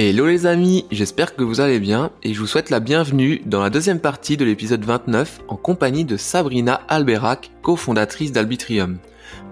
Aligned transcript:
Hello 0.00 0.26
les 0.26 0.46
amis, 0.46 0.86
j'espère 0.92 1.34
que 1.34 1.42
vous 1.42 1.60
allez 1.60 1.80
bien 1.80 2.12
et 2.22 2.32
je 2.32 2.38
vous 2.38 2.46
souhaite 2.46 2.70
la 2.70 2.78
bienvenue 2.78 3.42
dans 3.46 3.60
la 3.60 3.68
deuxième 3.68 3.98
partie 3.98 4.36
de 4.36 4.44
l'épisode 4.44 4.84
29 4.84 5.40
en 5.48 5.56
compagnie 5.56 6.04
de 6.04 6.16
Sabrina 6.16 6.82
Alberac, 6.86 7.50
cofondatrice 7.62 8.30
d'Albitrium. 8.30 8.98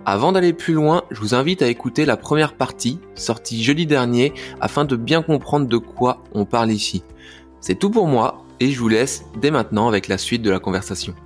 Avant 0.05 0.31
d'aller 0.31 0.53
plus 0.53 0.73
loin, 0.73 1.03
je 1.11 1.19
vous 1.19 1.35
invite 1.35 1.63
à 1.63 1.67
écouter 1.67 2.05
la 2.05 2.17
première 2.17 2.55
partie, 2.55 3.01
sortie 3.17 3.65
jeudi 3.65 3.87
dernier, 3.87 4.35
afin 4.61 4.85
de 4.85 4.95
bien 4.95 5.21
comprendre 5.21 5.67
de 5.67 5.79
quoi 5.79 6.23
on 6.33 6.45
parle 6.45 6.71
ici. 6.71 7.03
C'est 7.61 7.75
tout 7.77 7.91
pour 7.91 8.07
moi 8.07 8.45
et 8.61 8.71
je 8.71 8.79
vous 8.79 8.89
laisse 8.89 9.25
dès 9.41 9.51
maintenant 9.51 9.89
avec 9.89 10.07
la 10.07 10.17
suite 10.17 10.43
de 10.43 10.51
la 10.53 10.61
conversation. 10.61 11.17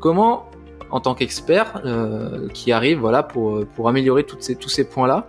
Comment, 0.00 0.48
en 0.90 1.00
tant 1.00 1.14
qu'expert 1.14 1.82
euh, 1.84 2.48
qui 2.54 2.72
arrive 2.72 3.00
voilà, 3.00 3.22
pour, 3.22 3.66
pour 3.66 3.90
améliorer 3.90 4.24
ces, 4.38 4.56
tous 4.56 4.70
ces 4.70 4.84
points-là, 4.84 5.28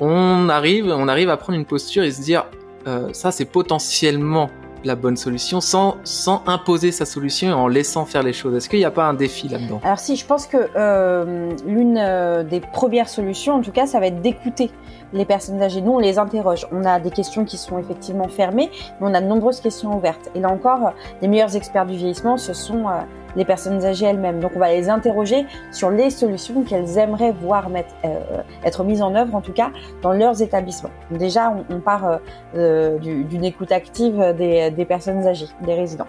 on 0.00 0.48
arrive, 0.48 0.90
à 1.30 1.36
prendre 1.36 1.58
une 1.58 1.64
posture 1.64 2.02
et 2.02 2.10
se 2.10 2.20
dire 2.20 2.46
euh, 2.86 3.08
ça 3.12 3.30
c'est 3.30 3.44
potentiellement 3.44 4.50
la 4.84 4.96
bonne 4.96 5.16
solution 5.16 5.60
sans, 5.60 5.96
sans 6.04 6.42
imposer 6.46 6.92
sa 6.92 7.04
solution 7.04 7.48
et 7.48 7.52
en 7.52 7.68
laissant 7.68 8.04
faire 8.04 8.22
les 8.22 8.32
choses 8.32 8.56
Est-ce 8.56 8.68
qu'il 8.68 8.78
n'y 8.78 8.84
a 8.84 8.90
pas 8.90 9.04
un 9.04 9.14
défi 9.14 9.48
là-dedans? 9.48 9.80
Alors 9.84 9.98
si, 9.98 10.16
je 10.16 10.26
pense 10.26 10.46
que 10.46 10.56
euh, 10.76 11.50
l'une 11.66 11.98
euh, 11.98 12.42
des 12.42 12.60
premières 12.60 13.08
solutions, 13.08 13.54
en 13.54 13.60
tout 13.60 13.70
cas, 13.70 13.86
ça 13.86 14.00
va 14.00 14.06
être 14.06 14.20
d'écouter 14.20 14.70
les 15.12 15.24
personnes 15.24 15.62
âgées. 15.62 15.80
Nous, 15.80 15.92
on 15.92 15.98
les 15.98 16.18
interroge. 16.18 16.66
On 16.72 16.84
a 16.84 16.98
des 16.98 17.10
questions 17.10 17.44
qui 17.44 17.58
sont 17.58 17.78
effectivement 17.78 18.28
fermées, 18.28 18.70
mais 19.00 19.06
on 19.08 19.14
a 19.14 19.20
de 19.20 19.26
nombreuses 19.26 19.60
questions 19.60 19.96
ouvertes. 19.96 20.30
Et 20.34 20.40
là 20.40 20.50
encore, 20.50 20.92
les 21.20 21.28
meilleurs 21.28 21.54
experts 21.54 21.86
du 21.86 21.96
vieillissement, 21.96 22.36
ce 22.36 22.52
sont 22.52 22.86
les 23.36 23.44
personnes 23.44 23.84
âgées 23.84 24.06
elles-mêmes. 24.06 24.40
Donc 24.40 24.52
on 24.56 24.58
va 24.58 24.72
les 24.72 24.88
interroger 24.88 25.46
sur 25.70 25.90
les 25.90 26.10
solutions 26.10 26.62
qu'elles 26.62 26.98
aimeraient 26.98 27.32
voir 27.32 27.68
mettre, 27.68 27.94
euh, 28.04 28.42
être 28.64 28.84
mises 28.84 29.02
en 29.02 29.14
œuvre, 29.14 29.34
en 29.34 29.40
tout 29.40 29.52
cas 29.52 29.70
dans 30.02 30.12
leurs 30.12 30.42
établissements. 30.42 30.90
déjà, 31.10 31.54
on, 31.70 31.80
part 31.80 32.20
euh, 32.56 32.98
d'une 32.98 33.44
écoute 33.44 33.72
active 33.72 34.34
des, 34.36 34.70
des, 34.70 34.84
personnes 34.84 35.26
âgées, 35.26 35.46
des 35.62 35.74
résidents. 35.74 36.06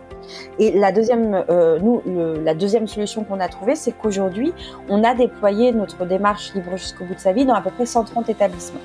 Et 0.60 0.72
la 0.72 0.92
deuxième, 0.92 1.44
euh, 1.50 1.80
nous, 1.80 2.02
la 2.44 2.54
deuxième 2.54 2.88
solution 2.88 3.24
qu'on 3.24 3.40
a 3.40 3.48
trouvée, 3.48 3.76
c'est 3.76 3.92
qu'aujourd'hui, 3.92 4.54
on 4.90 5.04
a 5.04 5.14
déployé 5.14 5.72
notre 5.72 6.06
démarche 6.06 6.54
libre 6.54 6.72
jusqu'au 6.72 7.06
bout 7.06 7.16
de 7.16 7.20
sa 7.20 7.34
vie 7.34 7.46
dans 7.46 7.56
à 7.56 7.62
peu 7.62 7.72
près 7.72 7.86
130 7.86 8.30
établissements. 8.30 8.80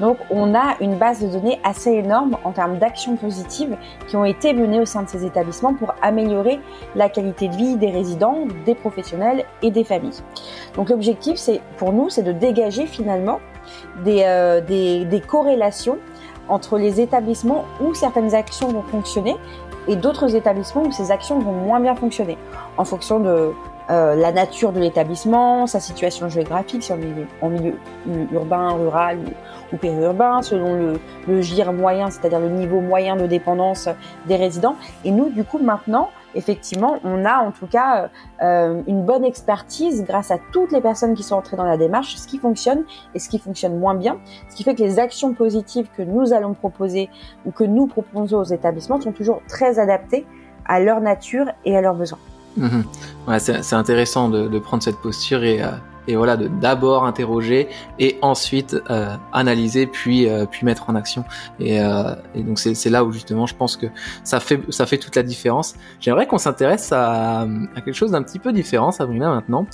Donc 0.00 0.18
on 0.30 0.54
a 0.54 0.76
une 0.80 0.96
base 0.96 1.22
de 1.22 1.28
données 1.28 1.60
assez 1.64 1.90
énorme 1.90 2.36
en 2.44 2.52
termes 2.52 2.78
d'actions 2.78 3.16
positives 3.16 3.76
qui 4.08 4.16
ont 4.16 4.24
été 4.24 4.52
menées 4.52 4.80
au 4.80 4.84
sein 4.84 5.02
de 5.02 5.08
ces 5.08 5.24
établissements 5.24 5.74
pour 5.74 5.94
améliorer 6.02 6.60
la 6.94 7.08
qualité 7.08 7.48
de 7.48 7.56
vie 7.56 7.76
des 7.76 7.90
résidents, 7.90 8.46
des 8.64 8.74
professionnels 8.74 9.44
et 9.62 9.70
des 9.70 9.84
familles. 9.84 10.22
Donc 10.74 10.90
l'objectif 10.90 11.36
c'est 11.36 11.60
pour 11.78 11.92
nous 11.92 12.10
c'est 12.10 12.22
de 12.22 12.32
dégager 12.32 12.86
finalement 12.86 13.40
des, 14.04 14.22
euh, 14.24 15.20
corrélations 15.26 15.98
entre 16.48 16.78
les 16.78 17.00
établissements 17.00 17.64
où 17.80 17.94
certaines 17.94 18.34
actions 18.34 18.68
vont 18.68 18.82
fonctionner 18.82 19.36
et 19.88 19.96
d'autres 19.96 20.34
établissements 20.34 20.82
où 20.82 20.92
ces 20.92 21.10
actions 21.10 21.38
vont 21.38 21.52
moins 21.52 21.80
bien 21.80 21.94
fonctionner 21.94 22.38
en 22.76 22.84
fonction 22.84 23.18
de 23.20 23.52
euh, 23.88 24.16
la 24.16 24.32
nature 24.32 24.72
de 24.72 24.80
l'établissement, 24.80 25.68
sa 25.68 25.78
situation 25.78 26.28
géographique, 26.28 26.82
si 26.82 26.92
on 26.92 26.96
est 26.96 27.26
en 27.40 27.48
milieu 27.48 27.74
urbain, 28.32 28.70
rural 28.70 29.20
ou, 29.76 30.42
selon 30.42 30.74
le, 30.74 31.00
le 31.28 31.72
moyen, 31.72 32.10
c'est-à-dire 32.10 32.40
le 32.40 32.48
niveau 32.48 32.80
moyen 32.80 33.16
de 33.16 33.26
dépendance 33.26 33.88
des 34.26 34.36
résidents. 34.36 34.76
Et 35.04 35.10
nous, 35.10 35.30
du 35.30 35.44
coup, 35.44 35.58
maintenant, 35.58 36.10
effectivement, 36.34 36.98
on 37.02 37.24
a 37.24 37.38
en 37.38 37.50
tout 37.50 37.66
cas 37.66 38.10
euh, 38.42 38.82
une 38.86 39.04
bonne 39.04 39.24
expertise 39.24 40.04
grâce 40.04 40.30
à 40.30 40.38
toutes 40.52 40.70
les 40.70 40.80
personnes 40.80 41.14
qui 41.14 41.22
sont 41.22 41.34
entrées 41.34 41.56
dans 41.56 41.64
la 41.64 41.76
démarche, 41.76 42.16
ce 42.16 42.28
qui 42.28 42.38
fonctionne 42.38 42.84
et 43.14 43.18
ce 43.18 43.28
qui 43.28 43.38
fonctionne 43.38 43.78
moins 43.78 43.94
bien, 43.94 44.18
ce 44.48 44.56
qui 44.56 44.62
fait 44.62 44.74
que 44.74 44.82
les 44.82 44.98
actions 44.98 45.32
positives 45.32 45.88
que 45.96 46.02
nous 46.02 46.32
allons 46.32 46.54
proposer 46.54 47.08
ou 47.46 47.50
que 47.50 47.64
nous 47.64 47.86
proposons 47.86 48.38
aux 48.38 48.44
établissements 48.44 49.00
sont 49.00 49.12
toujours 49.12 49.40
très 49.48 49.78
adaptées 49.78 50.26
à 50.66 50.80
leur 50.80 51.00
nature 51.00 51.46
et 51.64 51.76
à 51.76 51.80
leurs 51.80 51.94
besoins. 51.94 52.18
Ouais, 53.28 53.38
c'est 53.38 53.74
intéressant 53.74 54.30
de, 54.30 54.48
de, 54.48 54.58
prendre 54.58 54.82
cette 54.82 54.96
posture 54.96 55.44
et, 55.44 55.62
euh, 55.62 55.72
et 56.06 56.16
voilà, 56.16 56.36
de 56.36 56.48
d'abord 56.48 57.04
interroger 57.04 57.68
et 57.98 58.18
ensuite 58.22 58.76
euh, 58.90 59.14
analyser 59.32 59.86
puis 59.86 60.28
euh, 60.28 60.46
puis 60.46 60.64
mettre 60.64 60.88
en 60.90 60.94
action. 60.94 61.24
Et, 61.60 61.80
euh, 61.80 62.14
et 62.34 62.42
donc 62.42 62.58
c'est 62.58 62.90
là 62.90 63.04
où 63.04 63.12
justement 63.12 63.46
je 63.46 63.54
pense 63.54 63.76
que 63.76 63.86
ça 64.24 64.40
fait 64.40 64.60
ça 64.70 64.86
fait 64.86 64.98
toute 64.98 65.16
la 65.16 65.22
différence. 65.22 65.74
J'aimerais 66.00 66.26
qu'on 66.26 66.38
s'intéresse 66.38 66.92
à, 66.92 67.40
à, 67.42 67.80
quelque 67.84 67.94
chose 67.94 68.12
d'un 68.12 68.22
petit 68.22 68.38
peu 68.38 68.52
différent, 68.52 68.92
Sabrina 68.92 69.30
maintenant. 69.30 69.66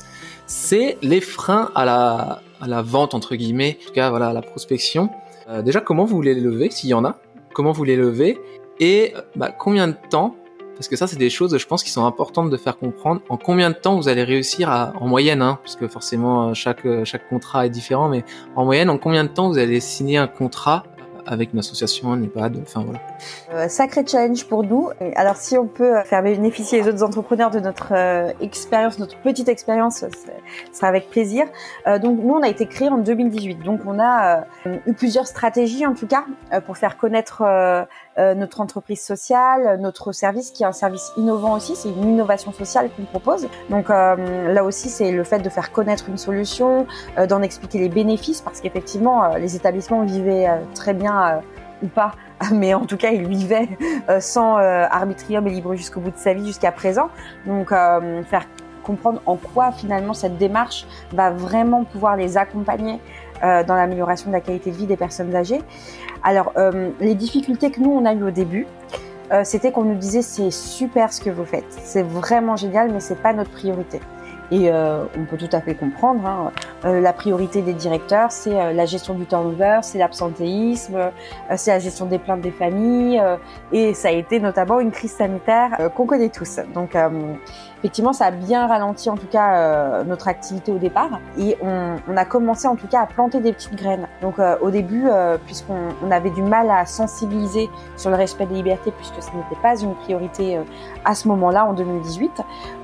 C'est 0.47 0.99
les 1.03 1.21
freins 1.21 1.71
à 1.75 1.85
la 1.85 2.41
à 2.61 2.69
la 2.69 2.83
vente 2.83 3.15
entre 3.15 3.35
guillemets, 3.37 3.79
en 3.83 3.87
tout 3.87 3.93
cas 3.93 4.11
voilà 4.11 4.29
à 4.29 4.33
la 4.33 4.43
prospection. 4.43 5.11
Euh, 5.49 5.63
déjà 5.63 5.81
comment 5.81 6.05
vous 6.05 6.23
les 6.23 6.35
lever 6.35 6.71
s'il 6.71 6.91
y 6.91 6.95
en 6.95 7.05
a? 7.05 7.19
Comment 7.53 7.73
vous 7.73 7.85
les 7.85 7.97
levez? 7.97 8.39
Et 8.81 9.15
bah, 9.37 9.51
combien 9.51 9.89
de 9.89 9.97
temps 10.11 10.37
parce 10.75 10.89
que 10.89 10.97
ça, 10.97 11.07
c'est 11.07 11.19
des 11.19 11.31
choses, 11.31 11.57
je 11.57 11.67
pense, 11.67 11.83
qui 11.83 11.91
sont 11.91 12.05
importantes 12.07 12.51
de 12.51 12.57
faire 12.57 12.79
comprendre. 12.79 13.21
En 13.29 13.37
combien 13.37 13.71
de 13.71 13.75
temps 13.75 13.97
vous 13.97 14.09
allez 14.09 14.25
réussir 14.25 14.71
à, 14.71 14.93
en 15.01 15.07
moyenne, 15.07 15.43
hein, 15.43 15.59
puisque 15.63 15.87
forcément 15.89 16.49
euh, 16.49 16.55
chaque 16.55 16.87
euh, 16.87 17.05
chaque 17.05 17.29
contrat 17.29 17.67
est 17.67 17.71
différent, 17.71 18.09
mais 18.09 18.25
en 18.57 18.65
moyenne, 18.65 18.91
en 18.91 18.99
combien 18.99 19.25
de 19.25 19.29
temps 19.29 19.49
vous 19.49 19.59
allez 19.59 19.81
signer 19.81 20.17
un 20.17 20.27
contrat 20.27 20.85
avec 21.27 21.53
une 21.53 21.59
association, 21.59 22.13
un 22.13 22.23
EHPAD, 22.23 22.59
enfin 22.63 22.83
voilà. 22.83 23.01
Euh, 23.53 23.69
sacré 23.69 24.05
challenge 24.07 24.47
pour 24.47 24.65
nous. 24.65 24.91
Alors 25.17 25.37
si 25.37 25.59
on 25.59 25.67
peut 25.67 26.03
faire 26.05 26.23
bénéficier 26.23 26.83
les 26.83 26.89
autres 26.89 27.03
entrepreneurs 27.03 27.51
de 27.51 27.61
notre 27.61 27.93
euh, 27.93 28.33
expérience, 28.41 28.99
notre 28.99 29.19
petite 29.19 29.49
expérience, 29.49 29.99
ce 30.01 30.09
sera 30.73 30.89
avec 30.89 31.11
plaisir. 31.11 31.47
Euh, 31.87 31.99
donc 31.99 32.19
nous, 32.21 32.35
on 32.35 32.43
a 32.43 32.49
été 32.49 32.67
créé 32.67 32.89
en 32.89 32.99
2018. 32.99 33.63
Donc 33.63 33.81
on 33.87 33.99
a 33.99 34.45
eu 34.87 34.93
plusieurs 34.95 35.27
stratégies 35.27 35.87
en 35.87 35.95
tout 35.95 36.07
cas 36.07 36.25
pour 36.67 36.77
faire 36.77 36.97
connaître 36.97 37.43
notre 38.19 38.61
entreprise 38.61 39.01
sociale, 39.01 39.79
notre 39.81 40.13
service 40.13 40.51
qui 40.51 40.63
est 40.63 40.67
un 40.67 40.73
service 40.73 41.13
innovant 41.17 41.57
aussi. 41.57 41.77
C'est 41.77 41.89
une 41.89 42.09
innovation 42.11 42.53
sociale 42.53 42.91
qu'on 42.95 43.05
propose. 43.05 43.49
Donc 43.71 43.89
là 43.89 44.65
aussi, 44.65 44.89
c'est 44.89 45.13
le 45.13 45.25
fait 45.25 45.39
de 45.39 45.49
faire 45.49 45.73
connaître 45.73 46.09
une 46.09 46.19
solution, 46.19 46.87
d'en 47.29 47.43
expliquer 47.43 47.79
les 47.79 47.89
bénéfices 47.89 48.41
parce 48.41 48.61
qu'effectivement, 48.61 49.35
les 49.37 49.57
établissements 49.57 50.03
vivaient 50.05 50.49
très 50.75 50.95
bien 50.95 51.43
ou 51.83 51.89
pas, 51.89 52.13
mais 52.53 52.75
en 52.75 52.85
tout 52.85 52.97
cas, 52.97 53.11
il 53.11 53.27
vivait 53.27 53.69
euh, 54.09 54.21
sans 54.21 54.59
euh, 54.59 54.87
arbitrium 54.91 55.47
et 55.47 55.51
libre 55.51 55.75
jusqu'au 55.75 56.01
bout 56.01 56.11
de 56.11 56.19
sa 56.19 56.35
vie 56.35 56.47
jusqu'à 56.47 56.73
présent. 56.73 57.09
Donc, 57.47 57.71
faire 57.71 58.47
comprendre 58.83 59.23
en 59.27 59.37
quoi 59.37 59.71
finalement 59.71 60.13
cette 60.13 60.39
démarche 60.39 60.87
va 61.13 61.31
vraiment 61.31 61.85
pouvoir 61.85 62.17
les 62.17 62.37
accompagner 62.37 63.01
dans 63.43 63.75
l'amélioration 63.75 64.29
de 64.29 64.35
la 64.35 64.41
qualité 64.41 64.71
de 64.71 64.77
vie 64.77 64.87
des 64.87 64.97
personnes 64.97 65.35
âgées. 65.35 65.61
Alors, 66.23 66.53
les 67.01 67.15
difficultés 67.15 67.71
que 67.71 67.81
nous, 67.81 67.91
on 67.91 68.05
a 68.05 68.13
eues 68.15 68.23
au 68.23 68.31
début, 68.31 68.67
c'était 69.43 69.73
qu'on 69.73 69.85
nous 69.85 69.97
disait 69.97 70.23
c'est 70.23 70.51
super 70.51 71.13
ce 71.13 71.21
que 71.21 71.31
vous 71.31 71.45
faites, 71.45 71.67
c'est 71.71 72.05
vraiment 72.05 72.57
génial, 72.57 72.93
mais 72.93 73.01
c'est 73.01 73.21
pas 73.21 73.33
notre 73.33 73.51
priorité. 73.51 74.01
Et 74.51 74.71
euh, 74.71 75.05
on 75.19 75.25
peut 75.25 75.39
tout 75.39 75.49
à 75.53 75.61
fait 75.61 75.75
comprendre. 75.75 76.27
Hein. 76.27 76.53
Euh, 76.85 77.01
la 77.01 77.13
priorité 77.13 77.63
des 77.63 77.75
directeurs, 77.75 78.33
c'est 78.33 78.59
euh, 78.59 78.73
la 78.73 78.87
gestion 78.87 79.15
du 79.15 79.25
turnover, 79.25 79.79
c'est 79.83 79.99
l'absentéisme, 79.99 80.97
euh, 80.97 81.11
c'est 81.57 81.71
la 81.71 81.79
gestion 81.79 82.07
des 82.07 82.19
plaintes 82.19 82.41
des 82.41 82.51
familles. 82.51 83.23
et 83.73 83.95
ça 83.95 84.09
a 84.09 84.11
été 84.11 84.41
notamment 84.41 84.81
une 84.81 84.91
crise 84.91 85.13
sanitaire 85.13 85.91
qu'on 85.95 86.07
connaît 86.07 86.29
tous. 86.29 86.61
Donc 86.75 86.97
effectivement, 87.83 88.13
ça 88.13 88.27
a 88.27 88.31
bien 88.31 88.69
ralenti 88.69 89.11
en 89.11 89.17
tout 89.17 89.27
cas 89.27 90.05
notre 90.05 90.29
activité 90.29 90.71
au 90.71 90.79
départ. 90.79 91.19
Et 91.37 91.57
on, 91.61 92.17
a 92.17 92.25
commencé 92.25 92.69
en 92.69 92.77
tout 92.77 92.87
cas 92.87 93.01
à 93.01 93.07
planter 93.07 93.41
des 93.41 93.53
petites 93.53 93.75
graines. 93.75 94.07
Donc 94.21 94.37
au 94.61 94.71
début, 94.71 95.09
puisqu'on 95.47 95.89
on 96.05 96.11
avait 96.13 96.31
du 96.31 96.43
mal 96.43 96.71
à 96.71 96.87
sensibiliser 96.87 97.69
sur 97.97 98.11
le 98.11 98.17
respect 98.17 98.47
des 98.47 98.55
libertés, 98.55 98.93
puisque 98.93 99.21
ce 99.21 99.37
n'était 99.37 99.61
pas 99.61 99.81
une 99.81 99.95
priorité 99.97 100.61
à 101.05 101.15
ce 101.17 101.27
moment-là, 101.29 101.67
en 101.67 101.73
2018, 101.73 102.31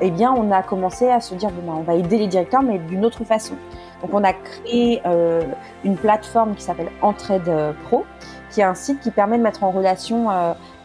eh 0.01 0.11
bien 0.11 0.33
on 0.33 0.51
a 0.51 0.63
commencé 0.63 1.09
à 1.09 1.21
se 1.21 1.35
dire 1.35 1.51
on 1.69 1.83
va 1.83 1.95
aider 1.95 2.19
les 2.19 2.27
directeurs, 2.27 2.63
mais 2.63 2.79
d'une 2.79 3.05
autre 3.05 3.23
façon. 3.23 3.55
Donc 4.03 4.15
on 4.15 4.25
a 4.25 4.33
créé 4.33 5.01
euh, 5.07 5.43
une 5.85 5.97
plateforme 5.97 6.55
qui 6.55 6.63
s'appelle 6.63 6.91
Entraide 7.03 7.51
Pro, 7.85 8.05
qui 8.51 8.61
est 8.61 8.65
un 8.65 8.75
site 8.75 9.01
qui 9.01 9.11
permet 9.11 9.39
de 9.39 9.43
mettre 9.43 9.65
en 9.65 9.71
relation 9.71 10.29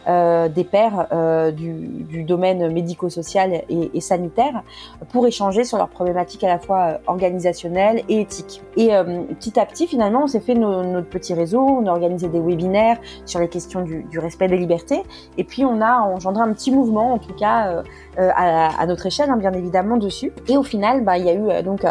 euh, 0.08 0.34
euh, 0.34 0.48
des 0.48 0.64
pairs 0.64 1.06
euh, 1.12 1.50
du, 1.50 1.72
du, 1.72 2.22
domaine 2.24 2.72
médico-social 2.72 3.62
et, 3.68 3.90
et, 3.92 4.00
sanitaire 4.00 4.62
pour 5.10 5.26
échanger 5.26 5.64
sur 5.64 5.78
leurs 5.78 5.88
problématiques 5.88 6.44
à 6.44 6.48
la 6.48 6.58
fois 6.58 6.80
euh, 6.80 6.98
organisationnelles 7.06 8.02
et 8.08 8.20
éthiques. 8.20 8.62
Et 8.76 8.94
euh, 8.94 9.22
petit 9.38 9.58
à 9.58 9.66
petit, 9.66 9.86
finalement, 9.86 10.24
on 10.24 10.26
s'est 10.26 10.40
fait 10.40 10.54
nos, 10.54 10.82
notre 10.82 11.08
petit 11.08 11.34
réseau, 11.34 11.60
on 11.60 11.86
a 11.86 11.90
organisé 11.90 12.28
des 12.28 12.40
webinaires 12.40 12.98
sur 13.26 13.40
les 13.40 13.48
questions 13.48 13.82
du, 13.82 14.04
du, 14.04 14.18
respect 14.18 14.48
des 14.48 14.56
libertés, 14.56 15.02
et 15.36 15.44
puis 15.44 15.64
on 15.64 15.80
a 15.80 15.98
engendré 16.00 16.42
un 16.42 16.52
petit 16.52 16.70
mouvement, 16.70 17.14
en 17.14 17.18
tout 17.18 17.34
cas 17.34 17.82
à, 18.16 18.80
à, 18.80 18.86
notre 18.86 19.06
échelle, 19.06 19.30
hein, 19.30 19.36
bien 19.36 19.52
évidemment, 19.52 19.96
dessus. 19.96 20.32
Et 20.48 20.56
au 20.56 20.62
final, 20.62 21.04
bah, 21.04 21.18
il 21.18 21.26
y 21.26 21.28
a 21.28 21.34
eu 21.34 21.62
donc 21.62 21.84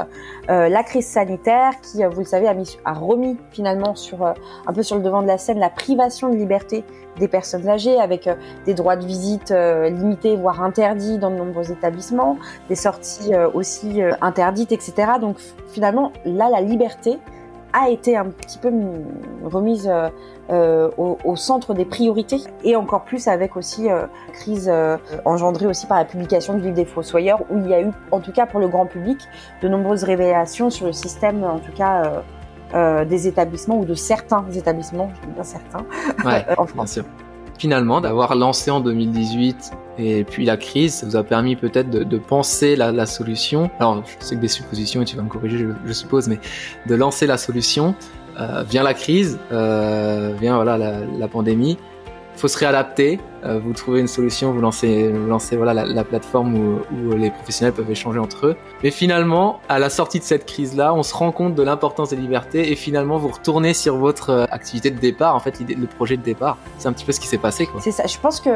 la 0.48 0.84
crise 0.84 1.08
sanitaire 1.08 1.74
qui, 1.82 2.04
vous 2.04 2.20
le 2.20 2.26
savez, 2.26 2.48
a, 2.48 2.54
mis, 2.54 2.78
a 2.86 2.94
remis 2.94 3.38
finalement 3.52 3.96
sur 3.96 4.26
un 4.26 4.74
peu 4.74 4.84
sur 4.84 4.96
le 4.96 5.04
devant 5.04 5.22
de 5.22 5.28
la 5.28 5.38
scène 5.38 5.60
la 5.60 5.70
privation 5.70 6.30
de 6.30 6.36
liberté 6.36 6.84
des 7.20 7.28
personnes 7.28 7.68
âgées 7.68 8.00
avec 8.04 8.28
euh, 8.28 8.36
des 8.66 8.74
droits 8.74 8.96
de 8.96 9.06
visite 9.06 9.52
euh, 9.52 9.90
limités, 9.90 10.36
voire 10.36 10.62
interdits 10.62 11.18
dans 11.18 11.32
de 11.32 11.36
nombreux 11.36 11.72
établissements, 11.72 12.38
des 12.70 12.76
sorties 12.76 13.34
euh, 13.34 13.50
aussi 13.54 14.02
interdites, 14.22 14.72
etc. 14.72 15.14
Donc 15.20 15.38
finalement, 15.70 16.12
là, 16.26 16.50
la 16.52 16.62
liberté 16.62 17.20
a 17.74 17.90
été 17.90 18.16
un 18.16 18.26
petit 18.26 18.60
peu 18.60 18.72
remise 19.44 19.90
euh, 20.50 20.90
au, 20.98 21.18
au, 21.24 21.38
centre 21.38 21.74
des 21.74 21.86
priorités 21.86 22.42
et 22.66 22.76
encore 22.76 23.06
plus 23.06 23.30
avec 23.30 23.56
aussi 23.56 23.90
euh, 23.90 24.08
crise 24.34 24.70
euh, 24.70 24.98
engendrée 25.24 25.68
aussi 25.68 25.88
par 25.88 25.98
la 25.98 26.04
publication 26.04 26.56
du 26.56 26.64
livre 26.64 26.76
des 26.76 26.84
Fossoyeurs 26.84 27.44
où 27.50 27.60
il 27.60 27.70
y 27.70 27.74
a 27.74 27.82
eu, 27.82 27.92
en 28.12 28.20
tout 28.20 28.34
cas 28.34 28.46
pour 28.46 28.60
le 28.60 28.68
grand 28.68 28.86
public, 28.86 29.18
de 29.62 29.70
nombreuses 29.70 30.04
révélations 30.04 30.70
sur 30.70 30.86
le 30.88 30.92
système, 30.92 31.46
en 31.46 31.60
tout 31.60 31.72
cas 31.72 32.24
des 33.06 33.28
établissements 33.28 33.78
ou 33.78 33.86
de 33.86 33.94
certains 33.94 34.44
établissements, 34.52 35.12
je 35.16 35.28
dis 35.28 35.34
bien 35.34 35.44
certains, 35.44 35.86
ouais, 36.26 36.44
en 36.58 36.66
France. 36.66 37.00
Finalement, 37.58 38.02
d'avoir 38.02 38.36
lancé 38.36 38.72
en 38.72 38.80
2018 38.80 39.72
et 39.98 40.24
puis 40.24 40.46
la 40.46 40.58
crise, 40.58 40.96
ça 40.96 41.06
vous 41.06 41.16
a 41.16 41.24
permis 41.24 41.56
peut-être 41.56 41.90
de, 41.90 42.18
penser 42.18 42.76
la, 42.76 43.06
solution. 43.06 43.70
Alors, 43.80 44.04
je 44.06 44.26
sais 44.26 44.36
que 44.36 44.42
des 44.42 44.48
suppositions, 44.48 45.02
et 45.02 45.06
tu 45.06 45.16
vas 45.16 45.22
me 45.22 45.30
corriger, 45.30 45.68
je, 45.86 45.94
suppose, 45.94 46.28
mais 46.28 46.40
de 46.88 46.96
lancer 46.96 47.28
la 47.28 47.38
solution 47.38 47.96
euh, 48.40 48.64
vient 48.64 48.82
la 48.82 48.96
crise, 48.96 49.40
euh, 49.52 50.34
vient 50.40 50.56
voilà 50.56 50.78
la, 50.78 51.28
pandémie. 51.28 51.78
Faut 52.36 52.48
se 52.48 52.58
réadapter. 52.58 53.20
Euh, 53.46 53.60
vous 53.60 53.74
trouvez 53.74 54.00
une 54.00 54.08
solution, 54.08 54.52
vous 54.52 54.62
lancez, 54.62 55.12
vous 55.12 55.28
lancez 55.28 55.56
voilà 55.58 55.74
la, 55.74 55.86
la 55.86 56.04
plateforme 56.04 56.56
où, 56.56 56.80
où, 56.94 57.16
les 57.16 57.30
professionnels 57.30 57.74
peuvent 57.74 57.90
échanger 57.92 58.20
entre 58.20 58.48
eux. 58.48 58.56
Mais 58.84 58.92
finalement, 58.92 59.60
à 59.70 59.80
la 59.80 59.90
sortie 59.90 60.20
de 60.20 60.24
cette 60.24 60.46
crise-là, 60.46 60.94
on 60.94 61.04
se 61.04 61.14
rend 61.14 61.32
compte 61.32 61.56
de 61.56 61.64
l'importance 61.64 62.10
des 62.10 62.16
libertés 62.16 62.72
et 62.72 62.76
finalement 62.76 63.18
vous 63.18 63.28
retournez 63.28 63.74
sur 63.74 63.98
votre 63.98 64.30
euh, 64.30 64.46
activité 64.50 64.92
de 64.92 65.00
départ. 65.00 65.36
En 65.36 65.40
fait, 65.40 65.60
le 65.60 65.88
projet 65.88 66.18
de 66.18 66.24
départ, 66.24 66.58
c'est 66.78 66.88
un 66.88 66.94
petit 66.94 67.06
peu 67.06 67.12
ce 67.12 67.20
qui 67.20 67.28
s'est 67.28 67.38
passé. 67.38 67.68
C'est 67.80 67.92
ça. 67.92 68.08
Je 68.08 68.18
pense 68.18 68.40
que 68.40 68.50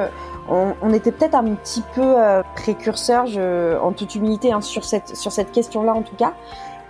on, 0.50 0.94
était 0.94 1.12
peut-être 1.12 1.36
un 1.36 1.56
petit 1.56 1.84
peu 1.94 2.02
euh, 2.02 2.42
précurseur, 2.56 3.26
en 3.82 3.92
toute 3.92 4.16
humilité, 4.16 4.54
hein, 4.54 4.62
sur 4.62 4.86
cette 4.86 5.18
sur 5.18 5.32
cette 5.32 5.52
question-là 5.52 5.94
en 5.94 6.02
tout 6.02 6.16
cas 6.16 6.34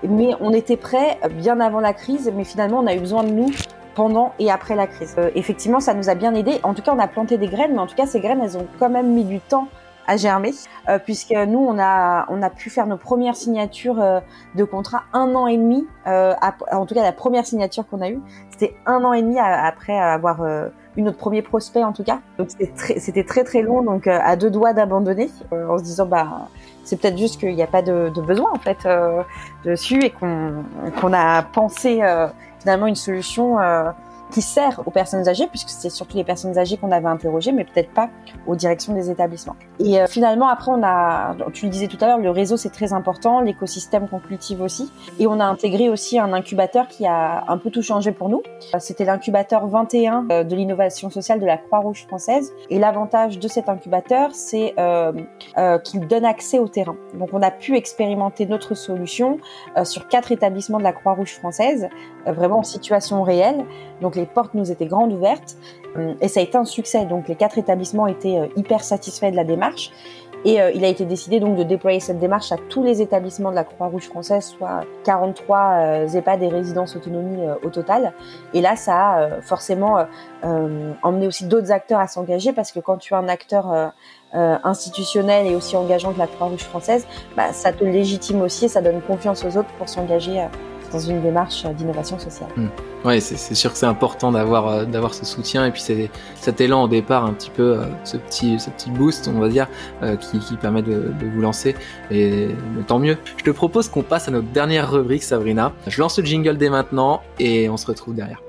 mais 0.04 0.34
on 0.40 0.54
était 0.54 0.78
prêt 0.78 1.20
bien 1.32 1.60
avant 1.60 1.80
la 1.80 1.94
crise, 1.94 2.32
mais 2.36 2.44
finalement 2.44 2.80
on 2.80 2.88
a 2.88 2.94
eu 2.94 3.00
besoin 3.00 3.24
de 3.24 3.32
nous 3.32 3.50
pendant 3.98 4.34
et 4.38 4.52
après 4.52 4.76
la 4.76 4.86
crise. 4.86 5.16
Euh, 5.18 5.32
effectivement, 5.34 5.80
ça 5.80 5.96
nous 5.96 6.08
a 6.08 6.14
bien 6.14 6.36
aidé. 6.36 6.60
En 6.62 6.76
tout 6.76 6.84
cas, 6.84 6.94
on 6.96 7.00
a 7.00 7.08
planté 7.08 7.40
des 7.40 7.48
graines, 7.48 7.74
mais 7.74 7.80
en 7.80 7.88
tout 7.88 7.96
cas, 7.96 8.06
ces 8.06 8.20
graines, 8.20 8.40
elles 8.44 8.56
ont 8.56 8.68
quand 8.78 8.92
même 8.92 9.12
mis 9.12 9.26
du 9.26 9.40
temps 9.40 9.68
à 10.06 10.18
germer, 10.18 10.52
euh, 10.88 11.00
puisque 11.00 11.32
nous, 11.32 11.60
on 11.60 11.80
a, 11.80 12.28
on 12.30 12.44
a 12.44 12.52
pu 12.52 12.70
faire 12.70 12.86
nos 12.86 12.96
premières 12.96 13.36
signatures 13.36 14.00
euh, 14.00 14.20
de 14.54 14.64
contrat 14.64 15.02
un 15.14 15.34
an 15.34 15.48
et 15.48 15.58
demi. 15.58 15.86
En 16.06 16.86
tout 16.86 16.94
cas, 16.94 17.02
la 17.02 17.12
première 17.12 17.46
signature 17.46 17.86
qu'on 17.90 18.02
a 18.02 18.10
eue, 18.10 18.22
c'était 18.52 18.76
un 18.86 19.04
an 19.04 19.14
et 19.14 19.22
demi 19.24 19.40
après 19.40 19.98
avoir 19.98 20.46
eu 20.96 21.02
notre 21.02 21.18
premier 21.18 21.42
prospect, 21.42 21.84
en 21.84 21.92
tout 21.92 22.04
cas. 22.04 22.20
Donc, 22.38 22.50
c'était 22.50 23.24
très, 23.26 23.44
très, 23.44 23.62
long, 23.62 23.82
donc 23.82 24.08
à 24.08 24.38
deux 24.38 24.50
doigts 24.50 24.72
d'abandonner, 24.72 25.30
en 25.52 25.78
se 25.78 25.84
disant, 25.84 26.06
bah, 26.06 26.48
c'est 26.86 27.02
peut-être 27.02 27.18
juste 27.18 27.42
qu'il 27.42 27.54
n'y 27.54 27.64
a 27.64 27.68
pas 27.68 27.82
de, 27.82 28.10
besoin 28.22 28.52
en 28.54 28.60
fait 28.60 28.88
dessus 29.66 30.02
et 30.02 30.12
qu'on 30.12 30.64
qu'on 31.02 31.12
a 31.12 31.44
pensé 31.44 32.00
euh, 32.02 32.28
finalement 32.68 32.88
une 32.88 32.96
solution 32.96 33.62
euh, 33.62 33.92
qui 34.32 34.42
sert 34.42 34.82
aux 34.86 34.92
personnes 34.92 35.28
âgées, 35.28 35.48
puisque 35.48 35.70
c'est 35.70 35.90
surtout 35.90 36.18
les 36.18 36.24
personnes 36.24 36.58
âgées 36.58 36.78
qu'on 36.78 36.92
avait 36.92 37.08
interrogées, 37.08 37.52
mais 37.52 37.64
peut-être 37.64 37.92
pas 37.92 38.10
aux 38.46 38.56
directions 38.56 38.94
des 38.94 39.10
établissements. 39.10 39.56
Et 39.80 40.00
euh, 40.00 40.08
finalement, 40.08 40.48
après, 40.48 40.72
on 40.72 40.84
a, 40.84 41.36
tu 41.54 41.66
le 41.66 41.72
disais 41.72 41.88
tout 41.88 41.98
à 42.02 42.08
l'heure, 42.08 42.18
le 42.18 42.32
réseau 42.32 42.58
c'est 42.58 42.70
très 42.70 42.94
important, 42.94 43.42
l'écosystème 43.42 44.08
qu'on 44.08 44.20
cultive 44.20 44.62
aussi, 44.62 44.92
et 45.20 45.28
on 45.28 45.40
a 45.40 45.46
intégré 45.46 45.90
aussi 45.90 46.20
un 46.20 46.34
incubateur 46.34 46.88
qui 46.88 47.06
a 47.06 47.44
un 47.48 47.58
peu 47.58 47.70
tout 47.70 47.82
changé 47.82 48.12
pour 48.12 48.30
nous. 48.30 48.42
C'était 48.80 49.06
l'incubateur 49.06 49.68
21 49.68 50.28
euh, 50.32 50.44
de 50.44 50.56
l'innovation 50.56 51.10
sociale 51.10 51.40
de 51.40 51.46
la 51.46 51.58
Croix-Rouge 51.58 52.06
française, 52.08 52.54
et 52.70 52.80
l'avantage 52.80 53.40
de 53.40 53.48
cet 53.48 53.70
incubateur, 53.70 54.32
c'est 54.34 54.74
euh, 54.78 55.14
euh, 55.58 55.80
qu'il 55.80 56.08
donne 56.08 56.26
accès 56.26 56.60
au 56.60 56.68
terrain. 56.68 56.96
Donc, 57.14 57.30
on 57.34 57.42
a 57.42 57.52
pu 57.52 57.76
expérimenter 57.76 58.46
notre 58.46 58.76
solution 58.76 59.40
euh, 59.78 59.84
sur 59.84 60.08
quatre 60.08 60.32
établissements 60.32 60.78
de 60.78 60.84
la 60.84 60.94
Croix-Rouge 60.94 61.34
française, 61.34 61.90
euh, 62.28 62.32
vraiment 62.32 62.60
en 62.60 62.64
situation 62.64 63.24
réelle. 63.24 63.66
Donc 64.02 64.16
les 64.18 64.26
portes 64.26 64.54
nous 64.54 64.72
étaient 64.72 64.86
grandes 64.86 65.14
ouvertes 65.14 65.56
euh, 65.96 66.14
et 66.22 66.28
ça 66.28 66.40
a 66.40 66.44
été 66.44 66.58
un 66.58 66.66
succès. 66.66 67.06
Donc 67.06 67.28
les 67.28 67.36
quatre 67.36 67.58
établissements 67.58 68.08
étaient 68.08 68.38
euh, 68.38 68.48
hyper 68.56 68.84
satisfaits 68.84 69.32
de 69.32 69.36
la 69.36 69.44
démarche 69.44 69.92
et 70.46 70.62
euh, 70.62 70.72
il 70.74 70.86
a 70.86 70.88
été 70.88 71.06
décidé 71.06 71.40
donc 71.40 71.56
de 71.56 71.64
déployer 71.64 72.00
cette 72.00 72.20
démarche 72.20 72.52
à 72.52 72.58
tous 72.70 72.84
les 72.84 73.02
établissements 73.02 73.50
de 73.50 73.56
la 73.56 73.64
Croix-Rouge 73.64 74.04
française, 74.04 74.46
soit 74.46 74.82
43 75.04 75.60
euh, 75.60 76.08
EHPAD 76.08 76.44
et 76.44 76.48
résidences 76.50 76.96
autonomie 76.96 77.44
au 77.64 77.70
total. 77.70 78.14
Et 78.54 78.62
là, 78.62 78.76
ça 78.76 78.96
a 78.96 79.42
forcément 79.42 80.06
emmené 80.44 81.28
aussi 81.28 81.46
d'autres 81.46 81.72
acteurs 81.72 82.00
à 82.00 82.08
s'engager 82.08 82.54
parce 82.54 82.72
que 82.72 82.80
quand 82.80 82.98
tu 82.98 83.14
es 83.14 83.18
un 83.18 83.28
acteur 83.28 83.94
institutionnel 84.34 85.48
et 85.48 85.56
aussi 85.56 85.76
engageant 85.76 86.12
de 86.12 86.20
la 86.20 86.28
Croix-Rouge 86.28 86.64
française, 86.64 87.08
bah, 87.36 87.52
ça 87.52 87.74
te 87.74 87.84
légitime 87.84 88.42
aussi 88.42 88.66
et 88.66 88.68
ça 88.68 88.82
donne 88.82 89.02
confiance 89.02 89.44
aux 89.44 89.58
autres 89.58 89.74
pour 89.78 89.90
s'engager 89.90 90.48
dans 90.92 91.00
une 91.00 91.22
démarche 91.22 91.66
d'innovation 91.66 92.20
sociale. 92.20 92.50
Mmh. 92.56 92.68
Oui, 93.06 93.22
c'est 93.22 93.56
sûr 93.56 93.72
que 93.72 93.78
c'est 93.78 93.86
important 93.86 94.32
d'avoir 94.32 94.68
euh, 94.68 94.86
d'avoir 94.86 95.14
ce 95.14 95.24
soutien 95.24 95.66
et 95.66 95.72
puis 95.72 95.82
cet 96.36 96.62
élan 96.62 96.84
au 96.84 96.88
départ, 96.88 97.26
un 97.26 97.34
petit 97.34 97.52
peu 97.52 97.78
euh, 97.78 97.86
ce 98.04 98.18
petit 98.18 98.60
ce 98.60 98.70
petit 98.70 98.90
boost, 98.90 99.28
on 99.28 99.40
va 99.40 99.50
dire, 99.50 99.68
euh, 100.04 100.16
qui, 100.16 100.40
qui 100.40 100.56
permet 100.58 100.82
de, 100.82 101.14
de, 101.20 101.28
vous 101.34 101.42
lancer 101.42 101.76
et 102.12 102.50
tant 102.88 103.00
mieux. 103.00 103.18
Je 103.38 103.44
te 103.44 103.52
propose 103.52 103.88
qu'on 103.90 104.04
passe 104.04 104.28
à 104.28 104.32
notre 104.32 104.48
dernière 104.48 104.92
rubrique, 104.92 105.24
Sabrina. 105.24 105.74
Je 105.86 106.02
lance 106.02 106.18
le 106.18 106.26
jingle 106.26 106.58
dès 106.58 106.70
maintenant 106.70 107.22
et 107.40 107.70
on 107.70 107.78
se 107.78 107.86
retrouve 107.86 108.16
derrière. 108.16 108.42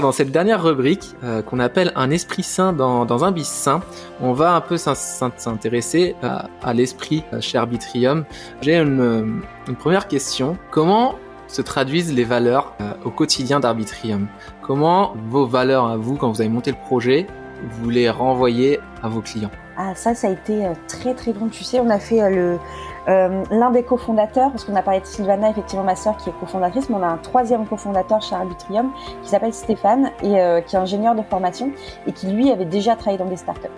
Dans 0.00 0.12
cette 0.12 0.30
dernière 0.30 0.62
rubrique 0.62 1.16
euh, 1.24 1.42
qu'on 1.42 1.58
appelle 1.58 1.92
un 1.96 2.10
esprit 2.10 2.44
sain 2.44 2.72
dans, 2.72 3.24
un 3.24 3.32
bis 3.32 3.48
sain, 3.48 3.80
on 4.20 4.32
va 4.32 4.54
un 4.54 4.60
peu 4.60 4.76
s'intéresser 4.76 6.14
à, 6.22 6.72
l'esprit 6.72 7.24
euh, 7.32 7.40
chez 7.40 7.58
Arbitrium. 7.58 8.24
J'ai 8.60 8.76
une, 8.76 9.42
une, 9.66 9.76
première 9.76 10.06
question. 10.06 10.56
Comment 10.70 11.16
se 11.48 11.62
traduisent 11.62 12.12
les 12.12 12.22
valeurs 12.22 12.74
euh, 12.80 12.92
au 13.04 13.10
quotidien 13.10 13.58
d'Arbitrium? 13.58 14.28
Comment 14.62 15.14
vos 15.30 15.46
valeurs 15.46 15.86
à 15.86 15.96
vous, 15.96 16.16
quand 16.16 16.30
vous 16.30 16.40
avez 16.40 16.50
monté 16.50 16.70
le 16.70 16.76
projet, 16.76 17.26
vous 17.68 17.90
les 17.90 18.08
renvoyez 18.08 18.78
à 19.02 19.08
vos 19.08 19.20
clients? 19.20 19.50
Ah 19.76 19.94
ça, 19.96 20.14
ça 20.14 20.28
a 20.28 20.30
été 20.30 20.64
très 20.86 21.14
très 21.14 21.32
long. 21.32 21.48
Tu 21.48 21.64
sais, 21.64 21.80
on 21.80 21.90
a 21.90 21.98
fait 21.98 22.30
le 22.30 22.58
euh, 23.08 23.42
l'un 23.50 23.70
des 23.70 23.82
cofondateurs, 23.82 24.50
parce 24.50 24.64
qu'on 24.64 24.76
a 24.76 24.82
parlé 24.82 25.00
de 25.00 25.06
Sylvana, 25.06 25.50
effectivement 25.50 25.84
ma 25.84 25.96
sœur 25.96 26.16
qui 26.18 26.28
est 26.28 26.32
cofondatrice, 26.38 26.90
mais 26.90 26.96
on 26.96 27.02
a 27.02 27.06
un 27.08 27.16
troisième 27.16 27.66
cofondateur 27.66 28.20
chez 28.20 28.34
Arbitrium 28.34 28.92
qui 29.22 29.30
s'appelle 29.30 29.54
Stéphane 29.54 30.10
et 30.22 30.40
euh, 30.40 30.60
qui 30.60 30.76
est 30.76 30.78
ingénieur 30.78 31.14
de 31.14 31.22
formation 31.22 31.70
et 32.06 32.12
qui 32.12 32.26
lui 32.28 32.50
avait 32.50 32.66
déjà 32.66 32.96
travaillé 32.96 33.18
dans 33.18 33.30
des 33.30 33.36
startups. 33.36 33.68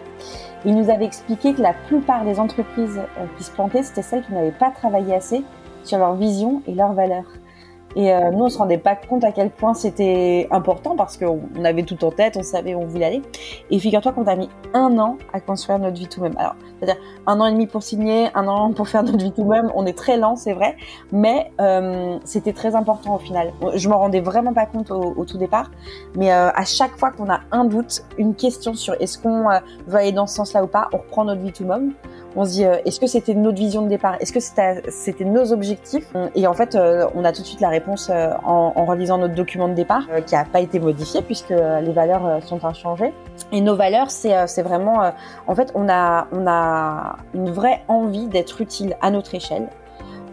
Il 0.65 0.75
nous 0.75 0.91
avait 0.91 1.05
expliqué 1.05 1.55
que 1.55 1.63
la 1.63 1.73
plupart 1.73 2.25
des 2.25 2.41
entreprises 2.41 2.99
euh, 2.99 3.27
qui 3.39 3.45
se 3.45 3.53
plantaient, 3.53 3.83
c'était 3.83 4.03
celles 4.03 4.25
qui 4.25 4.33
n'avaient 4.33 4.51
pas 4.51 4.71
travaillé 4.71 5.15
assez 5.15 5.45
sur 5.85 5.99
leur 5.99 6.15
vision 6.15 6.63
et 6.67 6.75
leurs 6.75 6.93
valeurs. 6.93 7.25
Et 7.97 8.13
euh, 8.13 8.31
nous, 8.31 8.45
on 8.45 8.49
se 8.49 8.59
rendait 8.59 8.79
pas 8.79 8.97
compte 8.97 9.25
à 9.25 9.33
quel 9.33 9.51
point 9.51 9.75
c'était 9.75 10.47
important 10.51 10.97
parce 10.97 11.17
qu'on 11.17 11.65
avait 11.65 11.83
tout 11.83 12.03
en 12.05 12.11
tête, 12.11 12.37
on 12.37 12.43
savait 12.43 12.75
où 12.75 12.81
on 12.81 12.87
voulait 12.87 13.07
aller. 13.07 13.23
Et 13.71 13.79
figure-toi 13.79 14.13
qu'on 14.13 14.27
a 14.27 14.37
mis 14.37 14.49
un 14.75 14.99
an 14.99 15.19
à 15.33 15.41
construire 15.41 15.79
notre 15.79 15.99
vie 15.99 16.09
tout 16.09 16.21
même. 16.21 16.35
Alors, 16.39 16.55
c'est-à-dire 16.79 17.01
un 17.27 17.41
an 17.41 17.47
et 17.47 17.53
demi 17.53 17.67
pour 17.67 17.83
signer, 17.83 18.29
un 18.35 18.47
an 18.49 18.73
pour 18.73 18.89
faire 18.89 19.03
notre 19.03 19.19
vie 19.19 19.33
tout 19.33 19.45
même. 19.45 19.71
On 19.75 19.87
est 19.87 19.97
très 19.97 20.17
lent, 20.17 20.37
c'est 20.37 20.53
vrai, 20.53 20.77
mais 21.13 21.51
euh, 21.61 22.19
c'était 22.25 22.53
très 22.53 22.75
important 22.75 23.17
au 23.17 23.19
final. 23.19 23.53
Je 23.75 23.89
m'en 23.89 23.99
rendais 23.99 24.21
vraiment 24.21 24.53
pas 24.53 24.67
compte 24.67 24.91
au, 24.91 25.25
tout 25.25 25.39
départ, 25.39 25.71
mais 26.17 26.33
euh, 26.33 26.51
à 26.55 26.65
chaque 26.65 26.97
fois 26.97 27.11
qu'on 27.11 27.31
a 27.31 27.41
un 27.53 27.65
doute, 27.65 28.05
une 28.19 28.35
question 28.35 28.75
sur 28.75 28.95
est-ce 29.01 29.19
qu'on 29.19 29.51
euh, 29.51 29.59
veut 29.87 29.99
aller 29.99 30.13
dans 30.13 30.27
ce 30.27 30.37
sens-là 30.37 30.65
ou 30.65 30.67
pas, 30.67 30.89
on 30.93 30.99
reprend 30.99 31.25
notre 31.25 31.41
vie 31.41 31.53
tout 31.53 31.65
même 31.65 31.93
on 32.37 32.45
se 32.45 32.51
dit 32.51 32.65
euh, 32.65 32.77
est-ce 32.85 33.01
que 33.01 33.07
c'était 33.07 33.35
notre 33.35 33.59
vision 33.59 33.83
de 33.83 33.89
départ? 33.89 34.17
Est-ce 34.21 34.33
que 34.33 34.41
c'était 34.41 35.25
nos 35.25 35.53
objectifs? 35.53 36.07
Et 36.35 36.47
en 36.47 36.55
fait, 36.55 36.75
euh, 36.75 37.07
on 37.15 37.25
a 37.25 37.33
tout 37.33 37.43
de 37.43 37.47
suite 37.47 37.61
la 37.61 37.69
réponse 37.69 38.11
euh, 38.11 38.31
en, 38.45 38.73
en 38.75 38.85
relisant 38.85 39.19
notre 39.19 39.35
document 39.35 39.69
de 39.69 39.75
départ 39.75 40.07
qui 40.27 40.35
n'a 40.35 40.45
pas 40.45 40.61
été 40.61 40.79
modifié 40.79 41.23
puisque 41.23 41.51
les 41.51 41.93
valeurs 41.93 42.43
sont 42.45 42.65
inchangées. 42.65 43.13
Et 43.53 43.61
nos 43.61 43.77
valeurs, 43.77 44.11
c'est 44.11 44.63
vraiment 44.63 45.13
en 45.47 45.55
fait 45.55 45.73
on 45.75 45.89
a 45.89 46.27
on 46.33 46.47
a 46.47 47.17
une 47.35 47.51
vraie 47.51 47.83
envie 47.89 48.27
d'être 48.27 48.61
utile 48.61 48.97
à 49.01 49.11
notre 49.11 49.35
échelle. 49.35 49.69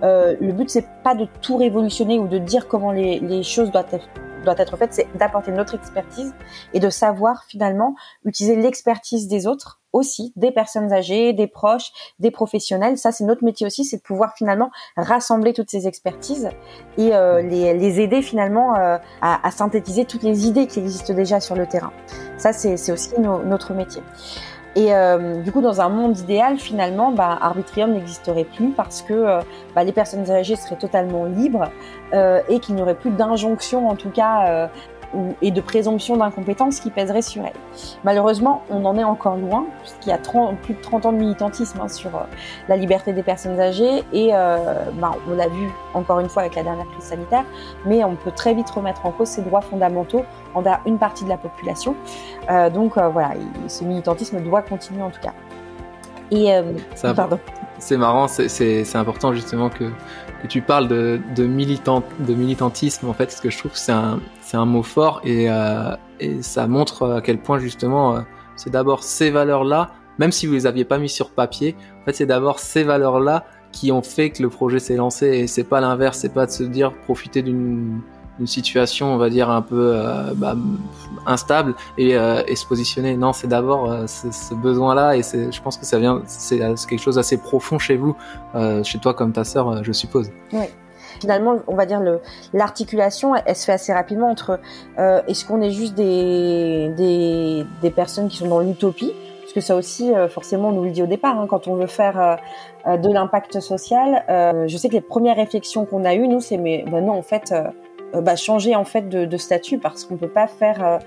le 0.01 0.51
but 0.51 0.69
c'est 0.69 0.85
pas 1.03 1.15
de 1.15 1.27
tout 1.41 1.57
révolutionner 1.57 2.19
ou 2.19 2.27
de 2.27 2.37
dire 2.37 2.67
comment 2.67 2.91
les, 2.91 3.19
les 3.19 3.43
choses 3.43 3.71
doivent 3.71 3.91
être 3.91 4.07
doit 4.47 4.57
être 4.57 4.77
faite, 4.77 4.93
c'est 4.93 5.07
d'apporter 5.17 5.51
notre 5.51 5.75
expertise 5.75 6.33
et 6.73 6.79
de 6.79 6.89
savoir 6.89 7.43
finalement 7.45 7.95
utiliser 8.25 8.55
l'expertise 8.55 9.27
des 9.27 9.47
autres 9.47 9.79
aussi, 9.93 10.33
des 10.35 10.51
personnes 10.51 10.93
âgées, 10.93 11.33
des 11.33 11.47
proches, 11.47 11.91
des 12.19 12.31
professionnels. 12.31 12.97
Ça, 12.97 13.11
c'est 13.11 13.23
notre 13.23 13.43
métier 13.43 13.65
aussi, 13.65 13.83
c'est 13.83 13.97
de 13.97 14.01
pouvoir 14.01 14.33
finalement 14.35 14.69
rassembler 14.95 15.53
toutes 15.53 15.69
ces 15.69 15.87
expertises 15.87 16.49
et 16.97 17.15
euh, 17.15 17.41
les, 17.41 17.99
aider 17.99 18.21
finalement 18.21 18.75
euh, 18.75 18.97
à, 19.21 19.49
synthétiser 19.51 20.05
toutes 20.05 20.23
les 20.23 20.47
idées 20.47 20.67
qui 20.67 20.79
existent 20.79 21.13
déjà 21.13 21.39
sur 21.39 21.55
le 21.55 21.65
terrain. 21.65 21.91
Ça, 22.37 22.53
c'est 22.53 22.91
aussi 22.91 23.19
no, 23.19 23.41
notre 23.43 23.73
métier. 23.73 24.03
Et 24.77 24.93
euh, 24.93 25.41
du 25.41 25.51
coup, 25.51 25.61
dans 25.61 25.81
un 25.81 25.89
monde 25.89 26.19
idéal, 26.19 26.59
finalement, 26.59 27.11
bah, 27.11 27.35
Arbitrium 27.41 27.93
n'existerait 27.93 28.43
plus 28.43 28.69
parce 28.69 29.01
que 29.01 29.13
euh, 29.13 29.39
bah, 29.75 29.83
les 29.83 29.91
personnes 29.91 30.29
âgées 30.29 30.55
seraient 30.55 30.77
totalement 30.77 31.25
libres 31.25 31.71
euh, 32.13 32.41
et 32.47 32.59
qu'il 32.59 32.75
n'y 32.75 32.83
aurait 32.83 32.93
plus 32.93 33.09
d'injonction, 33.09 33.89
en 33.89 33.95
tout 33.95 34.11
cas, 34.11 34.69
et 35.41 35.51
de 35.51 35.61
présomption 35.61 36.17
d'incompétence 36.17 36.79
qui 36.79 36.89
pèserait 36.89 37.21
sur 37.21 37.43
elle. 37.43 37.53
Malheureusement, 38.03 38.63
on 38.69 38.85
en 38.85 38.97
est 38.97 39.03
encore 39.03 39.37
loin, 39.37 39.65
puisqu'il 39.81 40.09
y 40.09 40.11
a 40.11 40.17
plus 40.17 40.73
de 40.73 40.81
30 40.81 41.05
ans 41.05 41.11
de 41.11 41.17
militantisme 41.17 41.79
hein, 41.81 41.87
sur 41.87 42.15
euh, 42.15 42.23
la 42.67 42.75
liberté 42.75 43.13
des 43.13 43.23
personnes 43.23 43.59
âgées, 43.59 44.03
et 44.13 44.29
euh, 44.33 44.85
bah, 44.93 45.11
on 45.29 45.35
l'a 45.35 45.47
vu 45.47 45.69
encore 45.93 46.19
une 46.19 46.29
fois 46.29 46.43
avec 46.43 46.55
la 46.55 46.63
dernière 46.63 46.87
crise 46.87 47.05
sanitaire, 47.05 47.45
mais 47.85 48.03
on 48.03 48.15
peut 48.15 48.31
très 48.31 48.53
vite 48.53 48.69
remettre 48.69 49.05
en 49.05 49.11
cause 49.11 49.27
ces 49.27 49.41
droits 49.41 49.61
fondamentaux 49.61 50.23
envers 50.53 50.79
une 50.85 50.97
partie 50.97 51.23
de 51.23 51.29
la 51.29 51.37
population. 51.37 51.95
Euh, 52.49 52.69
donc 52.69 52.97
voilà, 52.97 53.31
ce 53.67 53.83
militantisme 53.83 54.41
doit 54.41 54.61
continuer 54.61 55.01
en 55.01 55.09
tout 55.09 55.21
cas. 55.21 55.33
Et 56.31 56.51
pardon. 57.15 57.39
C'est 57.79 57.97
marrant, 57.97 58.27
c'est 58.27 58.95
important 58.95 59.33
justement 59.33 59.69
que 59.69 59.91
que 60.41 60.47
tu 60.47 60.61
parles 60.61 60.87
de, 60.87 61.19
de, 61.35 61.45
militant, 61.45 62.03
de 62.19 62.33
militantisme, 62.33 63.09
en 63.09 63.13
fait, 63.13 63.25
parce 63.25 63.41
que 63.41 63.49
je 63.49 63.57
trouve 63.57 63.71
que 63.71 63.77
c'est 63.77 63.91
un, 63.91 64.65
mot 64.65 64.83
fort 64.83 65.21
et, 65.23 65.49
euh, 65.49 65.95
et 66.19 66.41
ça 66.41 66.67
montre 66.67 67.09
à 67.09 67.21
quel 67.21 67.39
point 67.39 67.59
justement 67.59 68.15
euh, 68.15 68.21
c'est 68.55 68.69
d'abord 68.69 69.03
ces 69.03 69.29
valeurs-là, 69.29 69.91
même 70.19 70.31
si 70.31 70.47
vous 70.47 70.53
les 70.53 70.65
aviez 70.65 70.85
pas 70.85 70.97
mis 70.97 71.09
sur 71.09 71.31
papier, 71.31 71.75
en 72.01 72.05
fait 72.05 72.13
c'est 72.13 72.25
d'abord 72.25 72.59
ces 72.59 72.83
valeurs-là 72.83 73.45
qui 73.71 73.91
ont 73.91 74.01
fait 74.01 74.29
que 74.29 74.41
le 74.41 74.49
projet 74.49 74.79
s'est 74.79 74.95
lancé 74.95 75.27
et 75.27 75.47
c'est 75.47 75.63
pas 75.63 75.81
l'inverse, 75.81 76.19
c'est 76.19 76.33
pas 76.33 76.45
de 76.45 76.51
se 76.51 76.63
dire 76.63 76.93
profiter 76.93 77.41
d'une 77.41 78.01
une 78.39 78.47
situation, 78.47 79.13
on 79.13 79.17
va 79.17 79.29
dire, 79.29 79.49
un 79.49 79.61
peu 79.61 79.93
euh, 79.95 80.33
bah, 80.35 80.55
instable 81.25 81.75
et, 81.97 82.15
euh, 82.15 82.41
et, 82.47 82.55
se 82.55 82.65
positionner. 82.65 83.17
Non, 83.17 83.33
c'est 83.33 83.47
d'abord 83.47 83.91
euh, 83.91 84.05
ce 84.07 84.53
besoin-là 84.53 85.15
et 85.15 85.21
je 85.23 85.61
pense 85.61 85.77
que 85.77 85.85
ça 85.85 85.99
vient, 85.99 86.21
c'est 86.25 86.59
quelque 86.59 86.99
chose 86.99 87.15
d'assez 87.15 87.37
profond 87.37 87.79
chez 87.79 87.97
vous, 87.97 88.15
chez 88.83 88.99
toi 88.99 89.13
comme 89.13 89.33
ta 89.33 89.43
sœur, 89.43 89.83
je 89.83 89.91
suppose. 89.91 90.29
Oui. 90.53 90.65
Finalement, 91.19 91.57
on 91.65 91.75
va 91.75 91.87
dire 91.87 91.99
l'articulation, 92.53 93.33
elle, 93.35 93.55
se 93.55 93.65
fait 93.65 93.71
assez 93.71 93.91
rapidement 93.91 94.29
entre 94.29 94.59
est-ce 94.97 95.45
qu'on 95.45 95.61
est 95.61 95.71
juste 95.71 95.95
des, 95.95 96.91
des, 96.95 97.65
des, 97.81 97.89
personnes 97.89 98.27
qui 98.27 98.37
sont 98.37 98.47
dans 98.47 98.59
l'utopie? 98.59 99.13
Parce 99.41 99.53
que 99.53 99.61
ça 99.61 99.75
aussi, 99.75 100.11
forcément, 100.29 100.69
on 100.69 100.73
nous 100.73 100.83
le 100.83 100.91
dit 100.91 101.01
au 101.01 101.07
départ, 101.07 101.39
hein, 101.39 101.47
quand 101.49 101.67
on 101.67 101.75
veut 101.75 101.87
faire 101.87 102.37
de 102.85 103.11
l'impact 103.11 103.59
social. 103.59 104.23
je 104.67 104.77
sais 104.77 104.89
que 104.89 104.93
les 104.93 105.01
premières 105.01 105.37
réflexions 105.37 105.85
qu'on 105.85 106.05
a 106.05 106.13
eues, 106.13 106.27
nous, 106.27 106.41
c'est 106.41 106.57
mais 106.57 106.85
ben 106.87 107.03
non, 107.03 107.13
en 107.13 107.23
fait, 107.23 107.51
euh, 107.51 107.63
bah, 108.13 108.35
changer 108.35 108.75
en 108.75 108.85
fait 108.85 109.09
de, 109.09 109.37
statut 109.37 109.77
parce 109.77 110.03
qu'on 110.03 110.17
peut 110.17 110.27
pas 110.27 110.47
faire 110.47 110.83
euh, 110.83 110.97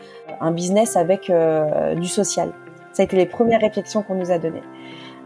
un 0.41 0.53
business 0.53 0.97
avec 0.97 1.31
euh, 1.31 1.95
du 1.95 2.09
social. 2.09 2.53
Ça 2.93 3.03
a 3.03 3.05
été 3.05 3.17
les 3.17 3.27
premières 3.27 3.61
réflexions 3.61 4.03
qu'on 4.03 4.17
nous 4.17 4.31
a 4.31 4.39
données. 4.39 4.63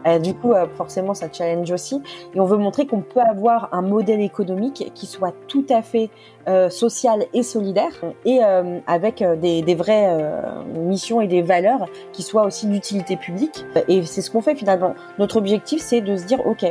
Euh, 0.05 0.19
du 0.19 0.33
coup, 0.33 0.53
euh, 0.53 0.67
forcément, 0.75 1.13
ça 1.13 1.27
challenge 1.31 1.71
aussi. 1.71 2.01
Et 2.33 2.39
on 2.39 2.45
veut 2.45 2.57
montrer 2.57 2.85
qu'on 2.85 3.01
peut 3.01 3.21
avoir 3.21 3.69
un 3.71 3.81
modèle 3.81 4.21
économique 4.21 4.91
qui 4.93 5.05
soit 5.05 5.33
tout 5.47 5.65
à 5.69 5.81
fait 5.81 6.09
euh, 6.47 6.69
social 6.69 7.25
et 7.33 7.43
solidaire 7.43 7.91
et 8.25 8.39
avec 8.87 9.23
des, 9.41 9.61
des, 9.61 9.75
vraies 9.75 10.09
missions 10.73 11.21
et 11.21 11.27
des 11.27 11.41
valeurs 11.41 11.87
qui 12.11 12.23
soient 12.23 12.43
aussi 12.43 12.67
d'utilité 12.67 13.15
publique. 13.17 13.65
Et 13.87 14.03
c'est 14.03 14.21
ce 14.21 14.31
qu'on 14.31 14.41
fait 14.41 14.55
finalement. 14.55 14.93
Notre 15.19 15.37
objectif, 15.37 15.81
c'est 15.81 16.01
de 16.01 16.17
se 16.17 16.25
dire, 16.25 16.45
OK, 16.45 16.65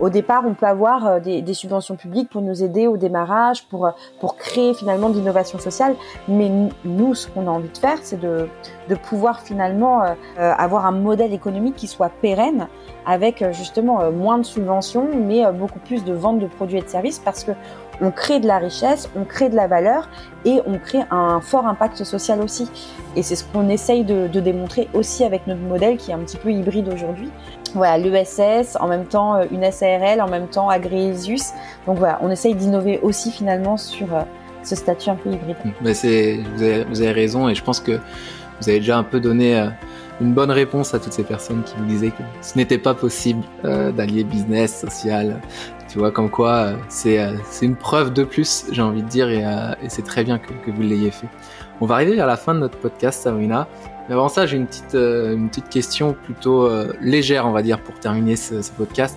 au 0.00 0.10
départ, 0.10 0.44
on 0.46 0.54
peut 0.54 0.66
avoir 0.66 1.20
des, 1.20 1.42
des, 1.42 1.54
subventions 1.54 1.96
publiques 1.96 2.30
pour 2.30 2.42
nous 2.42 2.62
aider 2.62 2.86
au 2.86 2.96
démarrage, 2.96 3.66
pour, 3.66 3.90
pour 4.20 4.36
créer 4.36 4.74
finalement 4.74 5.10
de 5.10 5.14
l'innovation 5.14 5.58
sociale. 5.58 5.94
Mais 6.28 6.50
nous, 6.84 7.14
ce 7.14 7.28
qu'on 7.28 7.46
a 7.46 7.50
envie 7.50 7.70
de 7.70 7.78
faire, 7.78 7.98
c'est 8.02 8.20
de, 8.20 8.48
de 8.88 8.94
pouvoir 8.94 9.40
finalement 9.40 10.02
avoir 10.36 10.86
un 10.86 10.92
modèle 10.92 11.32
économique 11.32 11.76
qui 11.76 11.86
soit 11.86 12.10
pérenne 12.20 12.68
avec 13.06 13.42
euh, 13.42 13.52
justement 13.52 14.00
euh, 14.00 14.10
moins 14.10 14.38
de 14.38 14.44
subventions, 14.44 15.08
mais 15.14 15.44
euh, 15.44 15.52
beaucoup 15.52 15.78
plus 15.78 16.04
de 16.04 16.12
vente 16.12 16.38
de 16.38 16.46
produits 16.46 16.78
et 16.78 16.82
de 16.82 16.88
services 16.88 17.18
parce 17.18 17.44
que 17.44 17.52
on 18.00 18.10
crée 18.10 18.40
de 18.40 18.46
la 18.46 18.58
richesse, 18.58 19.08
on 19.16 19.24
crée 19.24 19.48
de 19.48 19.56
la 19.56 19.66
valeur 19.66 20.08
et 20.44 20.60
on 20.66 20.78
crée 20.78 21.02
un 21.10 21.40
fort 21.40 21.66
impact 21.66 22.04
social 22.04 22.40
aussi. 22.40 22.68
Et 23.16 23.22
c'est 23.22 23.36
ce 23.36 23.44
qu'on 23.44 23.68
essaye 23.68 24.04
de, 24.04 24.26
démontrer 24.40 24.88
aussi 24.92 25.24
avec 25.24 25.46
notre 25.46 25.60
modèle 25.60 25.96
qui 25.96 26.10
est 26.10 26.14
un 26.14 26.18
petit 26.18 26.36
peu 26.36 26.50
hybride 26.50 26.88
aujourd'hui. 26.92 27.30
Voilà, 27.74 27.98
l'ESS, 27.98 28.76
en 28.78 28.86
même 28.86 29.06
temps 29.06 29.40
une 29.50 29.70
SARL, 29.70 30.20
en 30.20 30.28
même 30.28 30.48
temps 30.48 30.68
Agréisius. 30.68 31.52
Donc 31.86 31.98
voilà, 31.98 32.18
on 32.22 32.30
essaye 32.30 32.54
d'innover 32.54 33.00
aussi 33.02 33.30
finalement 33.30 33.76
sur 33.76 34.08
ce 34.62 34.76
statut 34.76 35.10
un 35.10 35.16
peu 35.16 35.30
hybride. 35.30 35.56
Mais 35.80 35.94
c'est, 35.94 36.40
vous 36.56 37.00
avez, 37.00 37.12
raison 37.12 37.48
et 37.48 37.54
je 37.54 37.62
pense 37.62 37.80
que 37.80 37.92
vous 38.60 38.68
avez 38.68 38.78
déjà 38.78 38.98
un 38.98 39.02
peu 39.02 39.20
donné 39.20 39.68
une 40.20 40.32
bonne 40.32 40.50
réponse 40.50 40.94
à 40.94 40.98
toutes 40.98 41.12
ces 41.12 41.24
personnes 41.24 41.62
qui 41.64 41.74
vous 41.76 41.84
disaient 41.84 42.10
que 42.10 42.22
ce 42.40 42.56
n'était 42.56 42.78
pas 42.78 42.94
possible 42.94 43.42
euh, 43.64 43.90
d'allier 43.92 44.24
business, 44.24 44.80
social. 44.80 45.40
Tu 45.94 46.00
vois, 46.00 46.10
comme 46.10 46.28
quoi 46.28 46.50
euh, 46.50 46.76
c'est 46.88 47.20
euh, 47.20 47.34
c'est 47.44 47.64
une 47.64 47.76
preuve 47.76 48.12
de 48.12 48.24
plus, 48.24 48.64
j'ai 48.72 48.82
envie 48.82 49.04
de 49.04 49.08
dire, 49.08 49.28
et, 49.28 49.44
et 49.80 49.88
c'est 49.88 50.02
très 50.02 50.24
bien 50.24 50.40
que, 50.40 50.50
vous 50.68 50.82
l'ayez 50.82 51.12
fait. 51.12 51.28
On 51.80 51.86
va 51.86 51.94
arriver 51.94 52.16
vers 52.16 52.26
la 52.26 52.36
fin 52.36 52.52
de 52.52 52.58
notre 52.58 52.76
podcast, 52.78 53.22
Sabrina. 53.22 53.68
Mais 54.08 54.14
avant 54.16 54.28
ça, 54.28 54.44
j'ai 54.44 54.56
une 54.56 54.66
petite 54.66 54.94
une 54.94 55.48
petite 55.48 55.68
question 55.68 56.16
plutôt 56.24 56.68
légère, 57.00 57.46
on 57.46 57.52
va 57.52 57.62
dire, 57.62 57.80
pour 57.80 57.94
terminer 58.00 58.34
ce, 58.34 58.56
podcast. 58.76 59.16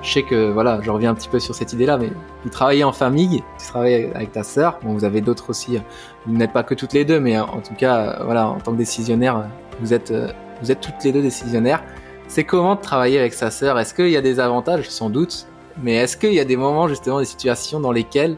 Je 0.00 0.14
sais 0.14 0.22
que 0.22 0.50
voilà, 0.50 0.80
je 0.80 0.90
reviens 0.90 1.10
un 1.10 1.14
petit 1.14 1.28
peu 1.28 1.38
sur 1.38 1.54
cette 1.54 1.74
idée-là, 1.74 1.98
mais 1.98 2.10
vous 2.42 2.48
travaillez 2.48 2.84
en 2.84 2.92
famille, 2.92 3.42
tu 3.58 3.66
travailles 3.66 4.10
avec 4.14 4.32
ta 4.32 4.44
sœur. 4.44 4.78
Bon, 4.82 4.94
vous 4.94 5.04
avez 5.04 5.20
d'autres 5.20 5.50
aussi. 5.50 5.78
Vous 6.24 6.34
n'êtes 6.34 6.54
pas 6.54 6.62
que 6.62 6.74
toutes 6.74 6.94
les 6.94 7.04
deux, 7.04 7.20
mais 7.20 7.38
en 7.38 7.60
tout 7.60 7.74
cas, 7.74 8.22
voilà, 8.24 8.48
en 8.48 8.60
tant 8.60 8.72
que 8.72 8.78
décisionnaire, 8.78 9.44
vous 9.78 9.92
êtes, 9.92 10.10
euh, 10.10 10.32
vous 10.62 10.72
êtes 10.72 10.80
toutes 10.80 11.04
les 11.04 11.12
deux 11.12 11.22
décisionnaires. 11.22 11.84
C'est 12.28 12.44
comment 12.44 12.76
de 12.76 12.80
travailler 12.80 13.18
avec 13.18 13.34
sa 13.34 13.50
sœur? 13.50 13.78
Est-ce 13.78 13.92
qu'il 13.92 14.08
y 14.08 14.16
a 14.16 14.22
des 14.22 14.40
avantages? 14.40 14.88
Sans 14.88 15.10
doute. 15.10 15.46
Mais 15.82 15.94
est-ce 15.94 16.16
qu'il 16.16 16.32
y 16.32 16.40
a 16.40 16.44
des 16.44 16.56
moments, 16.56 16.88
justement, 16.88 17.18
des 17.18 17.24
situations 17.24 17.80
dans 17.80 17.92
lesquelles 17.92 18.36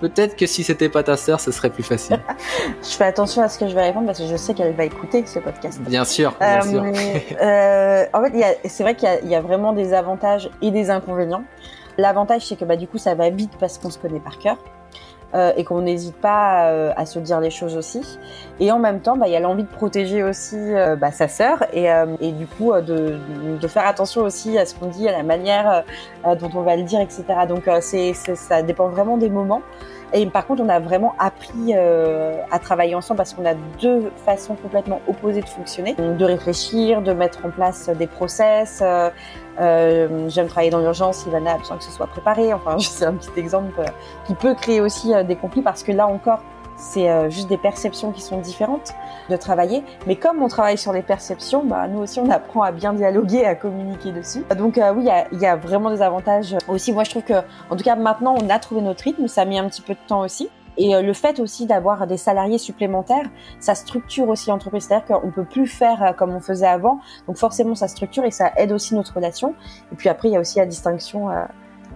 peut-être 0.00 0.36
que 0.36 0.46
si 0.46 0.62
c'était 0.62 0.88
pas 0.88 1.02
ta 1.02 1.16
sœur, 1.16 1.40
ce 1.40 1.50
serait 1.50 1.70
plus 1.70 1.82
facile? 1.82 2.20
Je 2.82 2.88
fais 2.88 3.04
attention 3.04 3.42
à 3.42 3.48
ce 3.48 3.58
que 3.58 3.68
je 3.68 3.74
vais 3.74 3.82
répondre 3.82 4.06
parce 4.06 4.18
que 4.20 4.26
je 4.26 4.36
sais 4.36 4.54
qu'elle 4.54 4.74
va 4.74 4.84
écouter 4.84 5.24
ce 5.26 5.38
podcast. 5.40 5.80
Bien 5.80 6.04
sûr, 6.04 6.34
bien 6.40 6.62
sûr. 6.62 6.84
Euh, 6.84 6.92
euh, 7.42 8.04
en 8.12 8.22
fait, 8.22 8.60
c'est 8.66 8.82
vrai 8.82 8.94
qu'il 8.94 9.08
y, 9.24 9.28
y, 9.28 9.34
a 9.34 9.40
vraiment 9.40 9.72
des 9.72 9.92
avantages 9.92 10.50
et 10.62 10.70
des 10.70 10.90
inconvénients. 10.90 11.42
L'avantage, 11.96 12.46
c'est 12.46 12.56
que 12.56 12.64
bah, 12.64 12.76
du 12.76 12.86
coup, 12.86 12.98
ça 12.98 13.14
va 13.14 13.28
vite 13.30 13.52
parce 13.58 13.78
qu'on 13.78 13.90
se 13.90 13.98
connaît 13.98 14.20
par 14.20 14.38
cœur. 14.38 14.56
Euh, 15.34 15.52
et 15.58 15.64
qu'on 15.64 15.82
n'hésite 15.82 16.16
pas 16.16 16.70
euh, 16.70 16.90
à 16.96 17.04
se 17.04 17.18
dire 17.18 17.38
les 17.38 17.50
choses 17.50 17.76
aussi. 17.76 18.18
Et 18.60 18.72
en 18.72 18.78
même 18.78 19.00
temps, 19.00 19.14
bah, 19.14 19.28
il 19.28 19.32
y 19.32 19.36
a 19.36 19.40
l'envie 19.40 19.64
de 19.64 19.68
protéger 19.68 20.22
aussi 20.22 20.56
euh, 20.56 20.96
bah, 20.96 21.12
sa 21.12 21.28
sœur 21.28 21.66
et, 21.74 21.88
et, 22.20 22.32
du 22.32 22.46
coup 22.46 22.72
de, 22.72 23.18
de, 23.60 23.68
faire 23.68 23.86
attention 23.86 24.22
aussi 24.22 24.56
à 24.56 24.64
ce 24.64 24.74
qu'on 24.74 24.86
dit, 24.86 25.06
à 25.06 25.12
la 25.12 25.22
manière 25.22 25.84
dont 26.24 26.50
on 26.54 26.62
va 26.62 26.76
le 26.76 26.84
dire, 26.84 27.00
etc. 27.00 27.24
Donc 27.46 27.68
c'est, 27.82 28.14
ça 28.14 28.62
dépend 28.62 28.88
vraiment 28.88 29.18
des 29.18 29.28
moments. 29.28 29.60
Et 30.12 30.24
par 30.26 30.46
contre, 30.46 30.62
on 30.62 30.68
a 30.68 30.80
vraiment 30.80 31.14
appris 31.18 31.74
euh, 31.74 32.40
à 32.50 32.58
travailler 32.58 32.94
ensemble 32.94 33.18
parce 33.18 33.34
qu'on 33.34 33.44
a 33.44 33.54
deux 33.80 34.10
façons 34.24 34.54
complètement 34.54 35.00
opposées 35.06 35.42
de 35.42 35.48
fonctionner, 35.48 35.94
de 35.94 36.24
réfléchir, 36.24 37.02
de 37.02 37.12
mettre 37.12 37.44
en 37.44 37.50
place 37.50 37.90
des 37.90 38.06
process. 38.06 38.80
Euh, 38.82 39.10
euh, 39.60 40.28
J'aime 40.28 40.46
travailler 40.46 40.70
dans 40.70 40.80
l'urgence, 40.80 41.26
Ivana 41.26 41.54
a 41.54 41.58
besoin 41.58 41.76
que 41.76 41.84
ce 41.84 41.90
soit 41.90 42.06
préparé. 42.06 42.54
Enfin, 42.54 42.78
c'est 42.78 43.04
un 43.04 43.14
petit 43.14 43.38
exemple 43.38 43.82
qui 44.26 44.34
peut 44.34 44.54
créer 44.54 44.80
aussi 44.80 45.12
des 45.24 45.36
conflits 45.36 45.62
parce 45.62 45.82
que 45.82 45.92
là 45.92 46.06
encore, 46.06 46.40
c'est 46.78 47.10
euh, 47.10 47.28
juste 47.28 47.48
des 47.48 47.58
perceptions 47.58 48.12
qui 48.12 48.22
sont 48.22 48.38
différentes 48.38 48.94
de 49.28 49.36
travailler. 49.36 49.82
Mais 50.06 50.16
comme 50.16 50.42
on 50.42 50.48
travaille 50.48 50.78
sur 50.78 50.92
les 50.92 51.02
perceptions, 51.02 51.64
bah, 51.64 51.88
nous 51.88 51.98
aussi 51.98 52.20
on 52.20 52.30
apprend 52.30 52.62
à 52.62 52.72
bien 52.72 52.92
dialoguer, 52.92 53.44
à 53.44 53.54
communiquer 53.54 54.12
dessus. 54.12 54.44
Donc 54.56 54.78
euh, 54.78 54.94
oui, 54.94 55.08
il 55.32 55.38
y 55.38 55.42
y 55.42 55.46
a, 55.46 55.56
vraiment 55.56 55.90
des 55.90 56.02
avantages 56.02 56.56
aussi. 56.68 56.92
Moi 56.92 57.04
je 57.04 57.10
trouve 57.10 57.24
que, 57.24 57.42
en 57.70 57.76
tout 57.76 57.84
cas 57.84 57.96
maintenant, 57.96 58.36
on 58.40 58.48
a 58.48 58.58
trouvé 58.58 58.80
notre 58.80 59.02
rythme. 59.02 59.26
Ça 59.26 59.42
a 59.42 59.44
mis 59.44 59.58
un 59.58 59.68
petit 59.68 59.82
peu 59.82 59.94
de 59.94 59.98
temps 60.06 60.20
aussi. 60.20 60.48
Et 60.80 60.94
euh, 60.94 61.02
le 61.02 61.12
fait 61.12 61.40
aussi 61.40 61.66
d'avoir 61.66 62.06
des 62.06 62.16
salariés 62.16 62.58
supplémentaires, 62.58 63.26
ça 63.58 63.74
structure 63.74 64.28
aussi 64.28 64.48
l'entreprise. 64.48 64.84
C'est-à-dire 64.84 65.20
qu'on 65.20 65.32
peut 65.32 65.44
plus 65.44 65.66
faire 65.66 66.14
comme 66.16 66.30
on 66.30 66.40
faisait 66.40 66.68
avant. 66.68 67.00
Donc 67.26 67.36
forcément, 67.36 67.74
ça 67.74 67.88
structure 67.88 68.24
et 68.24 68.30
ça 68.30 68.52
aide 68.56 68.70
aussi 68.70 68.94
notre 68.94 69.14
relation. 69.14 69.54
Et 69.92 69.96
puis 69.96 70.08
après, 70.08 70.28
il 70.28 70.32
y 70.32 70.36
a 70.36 70.40
aussi 70.40 70.58
la 70.58 70.66
distinction. 70.66 71.26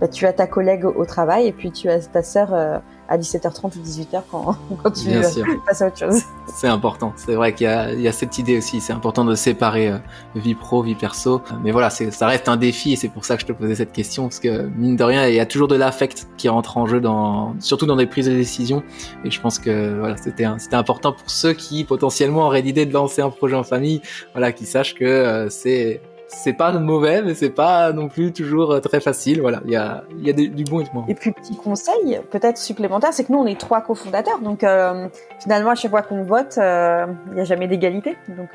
Bah, 0.00 0.08
tu 0.08 0.26
as 0.26 0.32
ta 0.32 0.48
collègue 0.48 0.84
au 0.84 1.04
travail 1.04 1.46
et 1.46 1.52
puis 1.52 1.70
tu 1.70 1.88
as 1.88 2.00
ta 2.08 2.24
sœur 2.24 2.82
à 3.12 3.18
17h30 3.18 3.78
ou 3.78 3.82
18h 3.82 4.22
quand, 4.30 4.56
quand 4.82 4.90
tu 4.90 5.08
Bien 5.08 5.20
passes 5.66 5.82
à 5.82 5.88
autre 5.88 5.98
chose. 5.98 6.22
C'est 6.46 6.66
important. 6.68 7.12
C'est 7.16 7.34
vrai 7.34 7.52
qu'il 7.52 7.66
y, 7.66 8.02
y 8.02 8.08
a, 8.08 8.12
cette 8.12 8.38
idée 8.38 8.56
aussi. 8.56 8.80
C'est 8.80 8.94
important 8.94 9.26
de 9.26 9.34
séparer 9.34 9.88
euh, 9.88 9.98
vie 10.34 10.54
pro, 10.54 10.82
vie 10.82 10.94
perso. 10.94 11.42
Mais 11.62 11.72
voilà, 11.72 11.90
ça 11.90 12.26
reste 12.26 12.48
un 12.48 12.56
défi 12.56 12.94
et 12.94 12.96
c'est 12.96 13.10
pour 13.10 13.26
ça 13.26 13.36
que 13.36 13.42
je 13.42 13.46
te 13.46 13.52
posais 13.52 13.74
cette 13.74 13.92
question 13.92 14.24
parce 14.24 14.40
que 14.40 14.62
mine 14.62 14.96
de 14.96 15.04
rien, 15.04 15.28
il 15.28 15.34
y 15.34 15.40
a 15.40 15.46
toujours 15.46 15.68
de 15.68 15.76
l'affect 15.76 16.26
qui 16.38 16.48
rentre 16.48 16.78
en 16.78 16.86
jeu 16.86 17.00
dans, 17.00 17.54
surtout 17.60 17.84
dans 17.84 17.96
des 17.96 18.06
prises 18.06 18.26
de 18.26 18.34
décision. 18.34 18.82
Et 19.24 19.30
je 19.30 19.40
pense 19.40 19.58
que 19.58 19.98
voilà, 19.98 20.16
c'était 20.16 20.46
c'était 20.58 20.76
important 20.76 21.12
pour 21.12 21.28
ceux 21.28 21.52
qui 21.52 21.84
potentiellement 21.84 22.46
auraient 22.46 22.62
l'idée 22.62 22.86
de 22.86 22.94
lancer 22.94 23.20
un 23.20 23.30
projet 23.30 23.56
en 23.56 23.62
famille, 23.62 24.00
voilà, 24.32 24.52
qui 24.52 24.64
sachent 24.64 24.94
que 24.94 25.04
euh, 25.04 25.50
c'est 25.50 26.00
c'est 26.32 26.52
pas 26.52 26.72
mauvais, 26.72 27.22
mais 27.22 27.34
c'est 27.34 27.50
pas 27.50 27.92
non 27.92 28.08
plus 28.08 28.32
toujours 28.32 28.72
euh, 28.72 28.80
très 28.80 29.00
facile. 29.00 29.40
Voilà, 29.40 29.60
il 29.64 29.72
y 29.72 29.76
a, 29.76 30.04
y 30.18 30.30
a 30.30 30.32
du 30.32 30.64
bon 30.64 30.80
et 30.80 30.84
du 30.84 30.90
moins. 30.92 31.04
Et 31.08 31.14
puis 31.14 31.32
petit 31.32 31.56
conseil, 31.56 32.20
peut-être 32.30 32.58
supplémentaire, 32.58 33.12
c'est 33.12 33.24
que 33.24 33.32
nous 33.32 33.38
on 33.38 33.46
est 33.46 33.58
trois 33.58 33.80
cofondateurs, 33.80 34.40
donc 34.40 34.64
euh, 34.64 35.08
finalement 35.40 35.70
à 35.70 35.74
chaque 35.74 35.90
fois 35.90 36.02
qu'on 36.02 36.24
vote, 36.24 36.54
euh, 36.58 37.06
il 37.28 37.34
n'y 37.34 37.40
a 37.40 37.44
jamais 37.44 37.68
d'égalité. 37.68 38.16
Donc 38.28 38.50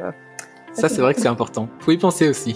ça, 0.73 0.89
c'est 0.89 1.01
vrai 1.01 1.15
que 1.15 1.21
c'est 1.21 1.27
important. 1.27 1.67
Faut 1.79 1.91
y 1.91 1.97
penser 1.97 2.29
aussi. 2.29 2.55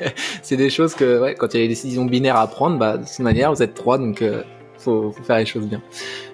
c'est 0.42 0.56
des 0.56 0.70
choses 0.70 0.94
que, 0.94 1.20
ouais, 1.20 1.34
quand 1.34 1.52
il 1.52 1.60
y 1.60 1.60
a 1.60 1.64
des 1.64 1.68
décisions 1.68 2.06
binaires 2.06 2.36
à 2.36 2.46
prendre, 2.46 2.78
bah, 2.78 2.96
de 2.96 3.04
toute 3.04 3.18
manière, 3.18 3.52
vous 3.52 3.62
êtes 3.62 3.74
trois, 3.74 3.98
donc 3.98 4.22
faut, 4.78 5.12
faut 5.12 5.22
faire 5.22 5.38
les 5.38 5.46
choses 5.46 5.66
bien. 5.66 5.80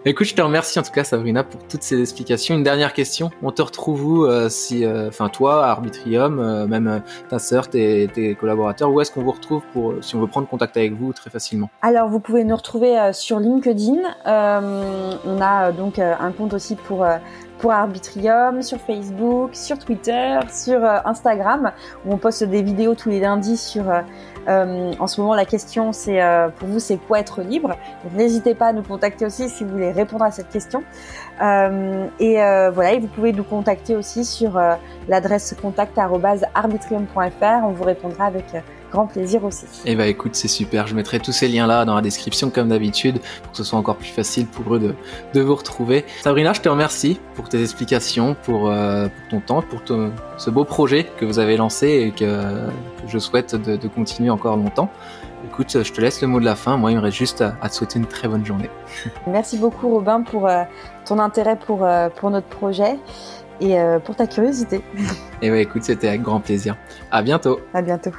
Écoute, 0.07 0.27
je 0.27 0.35
te 0.35 0.43
remercie 0.43 0.79
en 0.79 0.83
tout 0.83 0.93
cas, 0.93 1.03
Sabrina, 1.03 1.45
pour 1.45 1.67
toutes 1.67 1.83
ces 1.83 2.01
explications. 2.01 2.55
Une 2.55 2.63
dernière 2.63 2.93
question. 2.93 3.31
On 3.43 3.51
te 3.51 3.63
retrouve 3.63 4.05
où, 4.05 4.27
euh, 4.27 4.49
si, 4.51 4.85
euh, 4.85 5.09
enfin, 5.09 5.29
toi, 5.29 5.65
Arbitrium, 5.65 6.39
euh, 6.39 6.67
même 6.67 7.03
ta 7.31 7.39
sœur, 7.39 7.69
tes, 7.69 8.09
tes, 8.13 8.35
collaborateurs, 8.35 8.91
où 8.91 9.01
est-ce 9.01 9.11
qu'on 9.11 9.23
vous 9.23 9.33
retrouve 9.33 9.63
pour, 9.73 9.95
si 10.03 10.15
on 10.15 10.21
veut 10.21 10.27
prendre 10.27 10.47
contact 10.47 10.77
avec 10.77 10.93
vous 10.93 11.13
très 11.13 11.31
facilement? 11.31 11.71
Alors, 11.81 12.09
vous 12.09 12.21
pouvez 12.21 12.45
nous 12.45 12.57
retrouver 12.57 13.13
sur 13.13 13.41
LinkedIn. 13.41 14.03
on 14.27 15.41
a 15.41 15.73
donc 15.73 15.99
un 15.99 16.33
compte 16.33 16.53
aussi 16.53 16.77
pour 16.77 17.07
Arbitrium, 17.71 18.62
sur 18.62 18.78
Facebook, 18.78 19.54
sur 19.54 19.78
Twitter, 19.78 20.38
sur 20.52 20.85
Instagram, 20.85 21.73
où 22.04 22.12
on 22.12 22.18
poste 22.18 22.44
des 22.44 22.62
vidéos 22.62 22.94
tous 22.94 23.11
les 23.11 23.21
lundis 23.21 23.56
sur 23.56 23.85
euh, 24.49 24.92
en 24.99 25.06
ce 25.06 25.21
moment, 25.21 25.35
la 25.35 25.44
question, 25.44 25.92
c'est 25.92 26.23
euh, 26.23 26.49
pour 26.49 26.68
vous, 26.68 26.78
c'est 26.78 26.97
quoi 26.97 27.21
être 27.21 27.42
libre? 27.42 27.76
N'hésitez 28.14 28.54
pas 28.54 28.68
à 28.68 28.73
nous 28.73 28.83
contacter 28.83 29.26
aussi 29.26 29.49
si 29.49 29.64
vous 29.64 29.71
voulez 29.71 29.92
répondre 29.92 30.25
à 30.25 30.30
cette 30.30 30.50
question. 30.50 30.83
Euh, 31.42 32.06
et 32.18 32.37
voilà, 32.73 32.92
et 32.92 33.00
vous 33.00 33.09
pouvez 33.09 33.33
nous 33.33 33.44
contacter 33.44 33.97
aussi 33.97 34.25
sur 34.25 34.61
l'adresse 35.09 35.54
contact@arbitrium.fr. 35.61 37.64
On 37.64 37.73
vous 37.73 37.85
répondra 37.85 38.26
avec 38.26 38.44
grand 38.95 39.07
plaisir 39.07 39.45
aussi. 39.45 39.67
Eh 39.85 39.97
ben 39.97 40.09
écoute, 40.09 40.35
c'est 40.35 40.49
super. 40.49 40.87
Je 40.87 40.95
mettrai 40.95 41.19
tous 41.19 41.33
ces 41.33 41.49
liens-là 41.49 41.85
dans 41.85 41.97
la 41.97 42.01
description 42.01 42.51
comme 42.51 42.69
d'habitude 42.69 43.19
pour 43.43 43.51
que 43.51 43.57
ce 43.57 43.65
soit 43.65 43.79
encore 43.79 43.97
plus 43.97 44.09
facile 44.09 44.47
pour 44.47 44.75
eux 44.75 44.79
de, 44.79 44.95
de 45.35 45.41
vous 45.41 45.57
retrouver. 45.57 46.05
Sabrina, 46.23 46.53
je 46.53 46.61
te 46.61 46.69
remercie 46.69 47.21
pour 47.35 47.49
tes 47.49 47.61
explications, 47.61 48.37
pour, 48.45 48.71
euh, 48.71 49.09
pour 49.09 49.29
ton 49.29 49.41
temps, 49.41 49.63
pour 49.63 49.81
ce 50.39 50.51
beau 50.51 50.65
projet 50.65 51.07
que 51.19 51.25
vous 51.25 51.41
avez 51.41 51.57
lancé 51.57 51.89
et 51.89 52.11
que, 52.13 52.25
que 52.25 53.09
je 53.09 53.19
souhaite 53.19 53.57
de, 53.57 53.77
de, 53.77 53.89
continuer 53.89 54.31
encore 54.31 54.57
longtemps. 54.57 54.89
Écoute, 55.47 55.83
je 55.83 55.93
te 55.93 56.01
laisse 56.01 56.23
le 56.23 56.29
mot 56.29 56.41
de 56.41 56.45
la 56.45 56.55
fin. 56.55 56.77
Moi, 56.77 56.93
il 56.93 56.97
me 56.97 57.03
reste 57.03 57.17
juste 57.17 57.43
à, 57.43 57.57
à 57.61 57.69
te 57.69 57.75
souhaiter 57.75 57.99
une 57.99 58.07
très 58.07 58.29
bonne 58.29 58.47
journée. 58.47 58.71
Merci 59.27 59.59
beaucoup, 59.59 59.89
Robin, 59.91 60.23
pour 60.23 60.47
euh, 60.47 60.63
ton 61.05 61.19
intérêt 61.19 61.57
pour, 61.57 61.85
euh, 61.85 62.09
pour 62.09 62.31
notre 62.31 62.47
projet 62.47 62.97
et 63.61 63.79
euh, 63.79 63.99
pour 63.99 64.17
ta 64.17 64.27
curiosité. 64.27 64.81
Et 65.43 65.51
ouais, 65.51 65.63
écoute, 65.63 65.83
c'était 65.83 66.09
avec 66.09 66.23
grand 66.23 66.41
plaisir. 66.41 66.77
À 67.11 67.23
bientôt. 67.23 67.61
À 67.73 67.83
bientôt. 67.83 68.11